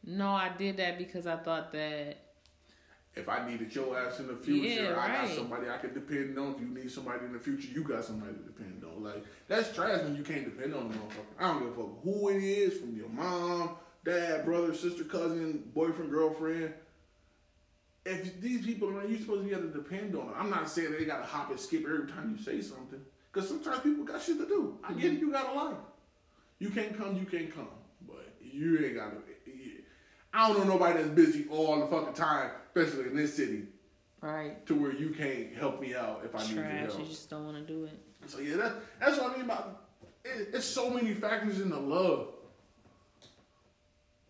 No, 0.06 0.28
I 0.28 0.50
did 0.56 0.76
that 0.78 0.98
because 0.98 1.26
I 1.26 1.36
thought 1.36 1.72
that. 1.72 2.18
If 3.16 3.28
I 3.28 3.48
needed 3.48 3.72
your 3.72 3.96
ass 3.96 4.18
in 4.18 4.26
the 4.26 4.34
future, 4.34 4.82
Yeah, 4.82 5.00
I 5.00 5.06
got 5.24 5.28
somebody 5.28 5.70
I 5.70 5.78
can 5.78 5.94
depend 5.94 6.36
on. 6.36 6.54
If 6.54 6.60
you 6.60 6.66
need 6.66 6.90
somebody 6.90 7.24
in 7.26 7.32
the 7.32 7.38
future, 7.38 7.68
you 7.68 7.84
got 7.84 8.04
somebody 8.04 8.32
to 8.32 8.38
depend 8.40 8.82
on. 8.82 9.04
Like 9.04 9.24
that's 9.46 9.72
trash 9.72 10.02
when 10.02 10.16
you 10.16 10.24
can't 10.24 10.44
depend 10.44 10.74
on 10.74 10.86
a 10.86 10.88
motherfucker. 10.88 11.38
I 11.38 11.48
don't 11.48 11.58
give 11.60 11.78
a 11.78 11.82
fuck 11.82 12.02
who 12.02 12.30
it 12.30 12.42
is, 12.42 12.80
from 12.80 12.96
your 12.96 13.08
mom, 13.10 13.76
dad, 14.04 14.44
brother, 14.44 14.74
sister, 14.74 15.04
cousin, 15.04 15.62
boyfriend, 15.74 16.10
girlfriend. 16.10 16.74
If 18.06 18.40
these 18.40 18.64
people 18.64 18.88
are 18.98 19.06
you 19.06 19.18
supposed 19.18 19.42
to 19.42 19.48
be 19.48 19.52
able 19.54 19.68
to 19.68 19.74
depend 19.74 20.14
on 20.14 20.26
them. 20.26 20.34
I'm 20.38 20.50
not 20.50 20.68
saying 20.68 20.92
they 20.92 21.04
gotta 21.04 21.24
hop 21.24 21.50
and 21.50 21.58
skip 21.58 21.84
every 21.84 22.06
time 22.06 22.36
you 22.36 22.42
say 22.44 22.60
something. 22.60 23.00
Cause 23.32 23.48
sometimes 23.48 23.80
people 23.80 24.04
got 24.04 24.22
shit 24.22 24.38
to 24.38 24.46
do. 24.46 24.78
I 24.84 24.92
get 24.92 25.12
it, 25.14 25.18
you 25.20 25.32
got 25.32 25.52
a 25.52 25.58
life. 25.58 25.76
You 26.58 26.70
can't 26.70 26.96
come, 26.96 27.16
you 27.16 27.24
can't 27.24 27.52
come. 27.52 27.68
But 28.06 28.32
you 28.40 28.84
ain't 28.84 28.94
gotta 28.96 29.16
I 30.34 30.48
don't 30.48 30.58
know 30.58 30.64
nobody 30.74 30.98
that's 30.98 31.10
busy 31.10 31.46
all 31.48 31.78
the 31.78 31.86
fucking 31.86 32.14
time, 32.14 32.50
especially 32.74 33.06
in 33.06 33.16
this 33.16 33.36
city, 33.36 33.68
Right. 34.20 34.66
to 34.66 34.74
where 34.74 34.92
you 34.92 35.10
can't 35.10 35.54
help 35.54 35.80
me 35.80 35.94
out 35.94 36.22
if 36.24 36.34
I 36.34 36.44
need 36.44 36.54
your 36.56 36.64
Trash. 36.64 36.86
help. 36.86 36.98
You 36.98 37.04
just 37.06 37.30
don't 37.30 37.44
want 37.44 37.56
to 37.56 37.72
do 37.72 37.84
it. 37.84 38.00
So 38.26 38.40
yeah, 38.40 38.56
that, 38.56 38.72
that's 38.98 39.16
what 39.18 39.30
I 39.30 39.36
mean 39.36 39.44
about 39.44 39.82
it, 40.24 40.48
it's 40.52 40.64
so 40.66 40.90
many 40.90 41.14
factors 41.14 41.60
in 41.60 41.70
the 41.70 41.78
love. 41.78 42.33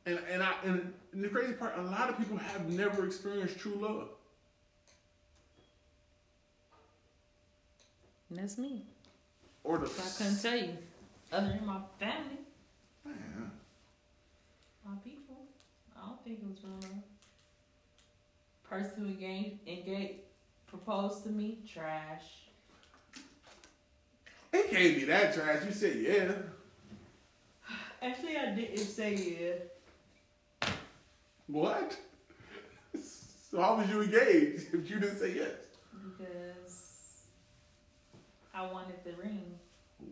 And 0.07 0.19
and 0.31 0.43
I 0.43 0.53
and 0.65 0.93
the 1.13 1.29
crazy 1.29 1.55
part, 1.55 1.79
a 1.79 1.83
lot 1.83 2.11
of 2.11 2.19
people 2.19 2.37
have 2.37 2.69
never 2.69 3.07
experienced 3.07 3.59
true 3.59 3.77
love. 3.81 4.09
And 8.31 8.39
that's 8.39 8.59
me. 8.59 8.83
Or 9.63 9.79
the 9.79 9.87
I 9.87 10.09
couldn't 10.19 10.43
tell 10.43 10.57
you. 10.57 10.77
Other 11.33 11.49
than 11.49 11.67
my 11.67 11.81
family, 11.99 12.39
Man, 13.05 13.51
my 14.85 14.95
people. 15.03 15.37
I 15.97 16.07
don't 16.07 16.23
think 16.25 16.41
it 16.41 16.49
was 16.49 16.59
um, 16.65 16.71
real 16.71 16.91
love. 16.91 17.03
Person 18.69 19.05
who 19.05 19.07
engaged, 19.07 19.57
engaged, 19.67 20.21
proposed 20.67 21.23
to 21.25 21.31
me, 21.31 21.59
trash. 21.73 22.23
it 24.53 24.71
can't 24.71 24.97
be 24.97 25.05
that 25.05 25.35
trash. 25.35 25.65
You 25.67 25.73
said 25.73 25.97
yeah. 25.97 26.33
Actually, 28.03 28.37
I 28.37 28.55
didn't 28.55 28.79
say 28.79 29.15
yeah. 29.15 29.74
What? 31.47 31.97
So 33.51 33.61
how 33.61 33.77
was 33.77 33.89
you 33.89 34.03
engaged 34.03 34.67
if 34.75 34.91
you 34.91 34.99
didn't 34.99 35.19
say 35.19 35.35
yes? 35.35 35.53
Because 36.19 37.23
I 38.53 38.63
wanted 38.71 38.97
the 39.05 39.13
ring. 39.13 39.59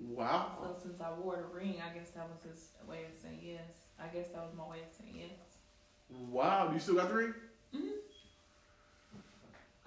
Wow. 0.08 0.52
So 0.58 0.76
since 0.82 1.00
I 1.00 1.12
wore 1.12 1.36
the 1.36 1.58
ring, 1.58 1.76
I 1.84 1.96
guess 1.96 2.10
that 2.10 2.28
was 2.28 2.42
his 2.42 2.68
way 2.88 3.04
of 3.10 3.18
saying 3.20 3.40
yes. 3.42 3.60
I 4.00 4.06
guess 4.06 4.28
that 4.28 4.42
was 4.42 4.52
my 4.56 4.68
way 4.68 4.78
of 4.78 4.94
saying 4.96 5.14
yes. 5.16 6.18
Wow. 6.30 6.70
You 6.72 6.78
still 6.78 6.94
got 6.94 7.08
the 7.08 7.14
ring? 7.14 7.34
Mm-hmm. 7.74 7.88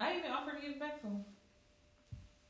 I 0.00 0.18
even 0.18 0.30
offered 0.30 0.56
to 0.56 0.62
give 0.62 0.72
it 0.72 0.80
back 0.80 1.00
to 1.00 1.06
him. 1.06 1.24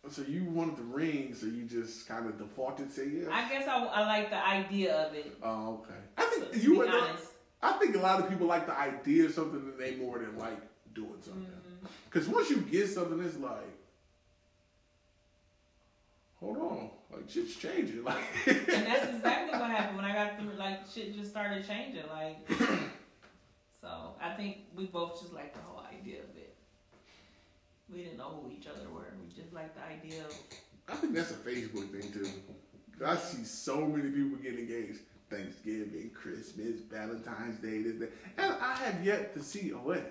So 0.08 0.22
you 0.22 0.44
wanted 0.44 0.76
the 0.76 0.84
ring, 0.84 1.34
so 1.34 1.46
you 1.46 1.64
just 1.64 2.06
kind 2.06 2.26
of 2.26 2.38
defaulted 2.38 2.92
say 2.92 3.08
yes? 3.08 3.28
I 3.30 3.48
guess 3.48 3.66
I, 3.66 3.84
I 3.84 4.06
like 4.06 4.30
the 4.30 4.44
idea 4.44 4.94
of 4.94 5.14
it. 5.14 5.36
Oh, 5.42 5.82
okay. 5.82 5.98
I 6.16 6.22
think 6.24 6.52
to 6.52 6.58
you 6.58 6.78
would. 6.78 6.88
honest. 6.88 7.26
I 7.62 7.72
think 7.72 7.96
a 7.96 7.98
lot 7.98 8.20
of 8.20 8.28
people 8.28 8.46
like 8.46 8.66
the 8.66 8.78
idea 8.78 9.26
of 9.26 9.32
something 9.32 9.64
that 9.66 9.78
they 9.78 9.96
more 9.96 10.18
than 10.18 10.38
like 10.38 10.60
doing 10.94 11.20
something. 11.20 11.42
Mm-hmm. 11.42 11.86
Because 12.10 12.28
once 12.28 12.50
you 12.50 12.58
get 12.58 12.88
something, 12.88 13.20
it's 13.20 13.38
like, 13.38 13.76
hold 16.38 16.58
on, 16.58 16.90
like 17.12 17.28
shit's 17.28 17.56
changing. 17.56 18.04
Like, 18.04 18.22
and 18.46 18.86
that's 18.86 19.08
exactly 19.16 19.58
what 19.58 19.70
happened 19.70 19.96
when 19.96 20.04
I 20.04 20.14
got 20.14 20.38
through. 20.38 20.52
Like 20.58 20.80
shit 20.92 21.16
just 21.16 21.30
started 21.30 21.66
changing. 21.66 22.04
Like, 22.12 22.48
so 23.80 24.14
I 24.20 24.34
think 24.34 24.58
we 24.74 24.86
both 24.86 25.20
just 25.20 25.32
like 25.32 25.54
the 25.54 25.60
whole 25.60 25.84
idea 25.84 26.20
of 26.20 26.36
it. 26.36 26.54
We 27.92 28.02
didn't 28.02 28.18
know 28.18 28.40
who 28.42 28.50
each 28.50 28.66
other 28.66 28.88
were. 28.92 29.12
We 29.20 29.34
just 29.34 29.52
like 29.52 29.74
the 29.74 29.82
idea 29.82 30.24
of. 30.24 30.36
I 30.88 30.94
think 30.94 31.14
that's 31.14 31.30
a 31.30 31.34
Facebook 31.34 31.90
thing 31.90 32.12
too. 32.12 32.28
I 33.04 33.16
see 33.16 33.44
so 33.44 33.86
many 33.86 34.10
people 34.10 34.38
getting 34.38 34.60
engaged. 34.60 35.00
Thanksgiving, 35.30 36.10
Christmas, 36.14 36.80
Valentine's 36.90 37.58
Day, 37.60 37.82
this, 37.82 37.96
that. 37.98 38.12
And 38.38 38.54
I 38.60 38.74
have 38.74 39.04
yet 39.04 39.34
to 39.34 39.42
see 39.42 39.70
a 39.70 39.78
wedding. 39.78 40.04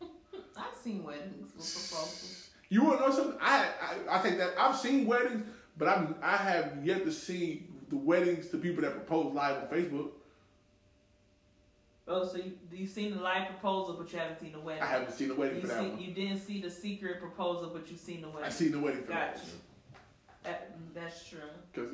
I've 0.56 0.76
seen 0.82 1.02
weddings 1.02 1.52
with 1.56 1.90
proposals. 1.90 2.50
You 2.68 2.84
want 2.84 2.98
to 3.00 3.08
know 3.08 3.14
something? 3.14 3.38
I, 3.40 3.68
I 4.08 4.18
I 4.18 4.22
take 4.22 4.38
that. 4.38 4.54
I've 4.58 4.76
seen 4.76 5.06
weddings, 5.06 5.44
but 5.78 5.88
I'm 5.88 6.16
I 6.22 6.36
have 6.36 6.84
yet 6.84 7.04
to 7.04 7.12
see 7.12 7.66
the 7.88 7.96
weddings 7.96 8.48
to 8.48 8.58
people 8.58 8.82
that 8.82 8.92
propose 8.92 9.32
live 9.34 9.62
on 9.62 9.68
Facebook. 9.68 10.08
Oh, 12.08 12.26
so 12.26 12.38
you 12.38 12.52
you 12.72 12.86
seen 12.86 13.14
the 13.16 13.20
live 13.20 13.48
proposal, 13.48 13.94
but 13.98 14.12
you 14.12 14.18
haven't 14.18 14.40
seen 14.40 14.52
the 14.52 14.60
wedding. 14.60 14.82
I 14.82 14.86
haven't 14.86 15.12
seen 15.12 15.28
the 15.28 15.34
wedding 15.34 15.56
You, 15.56 15.62
for 15.62 15.66
that 15.68 15.80
see, 15.82 15.88
one. 15.90 16.00
you 16.00 16.12
didn't 16.14 16.38
see 16.38 16.60
the 16.60 16.70
secret 16.70 17.20
proposal, 17.20 17.70
but 17.72 17.88
you've 17.90 18.00
seen 18.00 18.20
the 18.22 18.28
wedding. 18.28 18.44
I've 18.44 18.52
seen 18.52 18.72
the 18.72 18.78
wedding 18.78 19.02
for 19.02 19.08
Got 19.12 19.34
that. 19.36 19.44
you. 19.44 19.50
That, 20.44 20.72
mm, 20.78 20.94
that's 20.94 21.28
true. 21.28 21.38
Because 21.72 21.90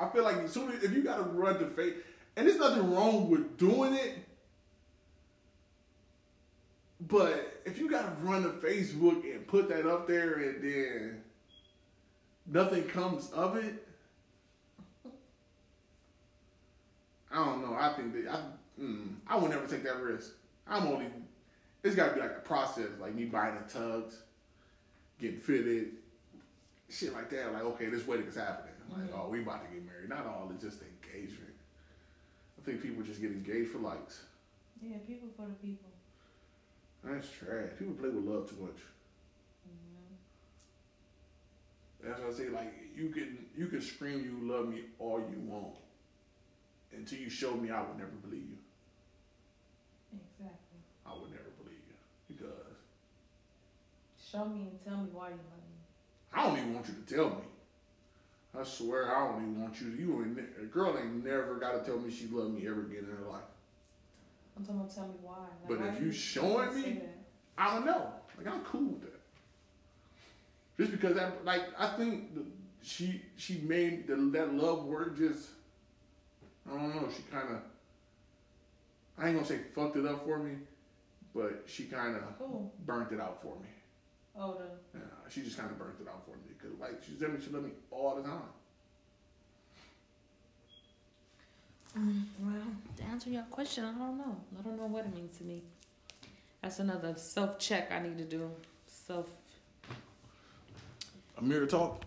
I 0.00 0.08
feel 0.10 0.24
like 0.24 0.36
as 0.38 0.52
soon 0.52 0.72
as 0.72 0.82
if 0.82 0.92
you 0.92 1.02
got 1.02 1.16
to 1.16 1.22
run 1.22 1.58
the 1.58 1.66
face, 1.66 1.94
and 2.36 2.46
there's 2.46 2.58
nothing 2.58 2.92
wrong 2.92 3.28
with 3.28 3.58
doing 3.58 3.94
it, 3.94 4.18
but 7.00 7.60
if 7.64 7.78
you 7.78 7.90
got 7.90 8.02
to 8.02 8.24
run 8.24 8.42
to 8.42 8.50
Facebook 8.50 9.24
and 9.24 9.46
put 9.46 9.68
that 9.68 9.86
up 9.86 10.06
there 10.06 10.34
and 10.34 10.62
then 10.62 11.22
nothing 12.46 12.84
comes 12.84 13.30
of 13.30 13.56
it, 13.56 13.86
I 17.30 17.44
don't 17.44 17.62
know. 17.62 17.76
I 17.78 17.92
think 17.94 18.14
that 18.14 18.32
I, 18.32 18.40
mm, 18.80 19.14
I 19.26 19.36
would 19.36 19.50
never 19.50 19.66
take 19.66 19.84
that 19.84 20.00
risk. 20.00 20.32
I'm 20.66 20.86
only. 20.86 21.06
It's 21.82 21.94
got 21.94 22.08
to 22.08 22.14
be 22.14 22.20
like 22.20 22.30
a 22.30 22.40
process, 22.40 22.88
like 23.00 23.14
me 23.14 23.26
buying 23.26 23.54
the 23.54 23.72
tugs, 23.72 24.16
getting 25.20 25.38
fitted, 25.38 25.92
shit 26.88 27.12
like 27.12 27.30
that. 27.30 27.52
Like, 27.52 27.62
okay, 27.62 27.86
this 27.86 28.06
wedding 28.06 28.26
is 28.26 28.36
happening. 28.36 28.74
Like, 28.90 29.10
oh, 29.14 29.28
we 29.28 29.42
about 29.42 29.64
to 29.68 29.74
get 29.74 29.84
married. 29.84 30.08
Not 30.08 30.26
all 30.26 30.50
it's 30.52 30.62
just 30.62 30.80
engagement. 30.82 31.54
I 32.58 32.64
think 32.64 32.82
people 32.82 33.02
just 33.02 33.20
get 33.20 33.30
engaged 33.30 33.70
for 33.70 33.78
likes. 33.78 34.22
Yeah, 34.82 34.96
people 35.06 35.28
for 35.36 35.46
the 35.46 35.54
people. 35.54 35.88
That's 37.04 37.28
trash. 37.30 37.70
People 37.78 37.94
play 37.94 38.08
with 38.08 38.24
love 38.24 38.48
too 38.48 38.56
much. 38.60 38.80
Mm-hmm. 39.68 40.14
That's 42.08 42.20
what 42.20 42.30
I 42.30 42.32
say. 42.36 42.48
Like, 42.48 42.74
you 42.96 43.10
can 43.10 43.46
you 43.56 43.66
can 43.66 43.80
scream 43.80 44.24
you 44.24 44.40
love 44.50 44.68
me 44.68 44.82
all 44.98 45.20
you 45.20 45.40
want. 45.40 45.76
Until 46.92 47.18
you 47.18 47.30
show 47.30 47.54
me, 47.54 47.70
I 47.70 47.80
would 47.82 47.98
never 47.98 48.16
believe 48.22 48.48
you. 48.48 48.58
Exactly. 50.12 50.80
I 51.06 51.12
would 51.12 51.30
never 51.30 51.50
believe 51.62 51.82
you 51.86 51.94
because 52.28 52.78
Show 54.30 54.44
me 54.44 54.68
and 54.68 54.84
tell 54.84 54.98
me 54.98 55.08
why 55.12 55.28
you 55.28 55.36
love 55.36 55.64
me. 55.64 55.78
I 56.34 56.42
don't 56.44 56.58
even 56.58 56.74
want 56.74 56.86
you 56.86 56.94
to 56.94 57.14
tell 57.14 57.30
me. 57.30 57.44
I 58.58 58.62
swear, 58.64 59.14
I 59.14 59.26
don't 59.28 59.42
even 59.42 59.62
want 59.62 59.80
you. 59.80 59.90
To, 59.90 59.96
you 60.02 60.22
ain't 60.24 60.38
a 60.60 60.64
girl 60.66 60.96
ain't 60.98 61.24
never 61.24 61.54
got 61.56 61.72
to 61.84 61.90
tell 61.90 61.98
me 62.00 62.10
she 62.10 62.26
loved 62.28 62.54
me 62.54 62.66
ever 62.66 62.80
again 62.82 63.06
in 63.10 63.16
her 63.24 63.30
life. 63.30 63.42
I'm 64.56 64.64
talking 64.64 64.80
about 64.80 64.94
tell 64.94 65.06
me 65.06 65.14
why. 65.22 65.36
Like, 65.36 65.68
But 65.68 65.80
why 65.80 65.88
if 65.88 66.00
you 66.02 66.10
showing 66.12 66.74
me- 66.82 67.00
I 67.56 67.74
don't 67.74 67.86
know. 67.86 68.12
Like 68.36 68.46
I'm 68.46 68.60
cool 68.62 68.92
with 68.92 69.02
that. 69.02 69.20
Just 70.78 70.92
because 70.92 71.16
that, 71.16 71.44
like, 71.44 71.62
I 71.78 71.88
think 71.96 72.34
the, 72.34 72.42
she 72.82 73.20
she 73.36 73.58
made 73.60 74.06
the, 74.06 74.14
that 74.32 74.54
love 74.54 74.84
word 74.84 75.16
just. 75.16 75.50
I 76.66 76.70
don't 76.76 76.94
know. 76.94 77.08
She 77.14 77.22
kind 77.30 77.48
of. 77.50 77.58
I 79.18 79.26
ain't 79.28 79.36
gonna 79.36 79.46
say 79.46 79.58
fucked 79.74 79.96
it 79.96 80.06
up 80.06 80.24
for 80.24 80.38
me, 80.38 80.52
but 81.34 81.64
she 81.66 81.84
kind 81.84 82.14
of 82.16 82.22
Cool. 82.38 82.72
burnt 82.86 83.10
it 83.12 83.20
out 83.20 83.42
for 83.42 83.56
me. 83.56 83.68
Oh, 84.38 84.54
the 84.54 84.98
Yeah, 84.98 85.04
she 85.28 85.42
just 85.42 85.58
kind 85.58 85.70
of 85.70 85.78
burnt 85.78 85.96
it 86.00 86.08
out 86.08 86.24
for 86.24 86.36
me 86.36 86.54
because, 86.56 86.78
like, 86.78 87.02
she's 87.04 87.18
telling 87.18 87.34
me 87.34 87.40
she 87.44 87.50
loved 87.50 87.66
me 87.66 87.72
all 87.90 88.14
the 88.16 88.22
time. 88.22 88.42
Um, 91.96 92.28
well, 92.40 92.62
to 92.96 93.02
answer 93.04 93.30
your 93.30 93.42
question, 93.50 93.84
I 93.84 93.92
don't 93.92 94.18
know. 94.18 94.36
I 94.58 94.62
don't 94.62 94.76
know 94.76 94.86
what 94.86 95.06
it 95.06 95.14
means 95.14 95.36
to 95.38 95.44
me. 95.44 95.62
That's 96.62 96.78
another 96.78 97.14
self 97.16 97.58
check 97.58 97.90
I 97.90 98.00
need 98.00 98.18
to 98.18 98.24
do. 98.24 98.50
Self. 98.86 99.26
A 101.36 101.42
mirror 101.42 101.66
talk. 101.66 102.04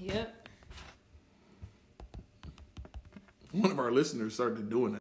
Yep. 0.00 0.48
One 3.52 3.70
of 3.70 3.78
our 3.78 3.90
listeners 3.90 4.34
started 4.34 4.68
doing 4.70 4.94
it. 4.94 4.96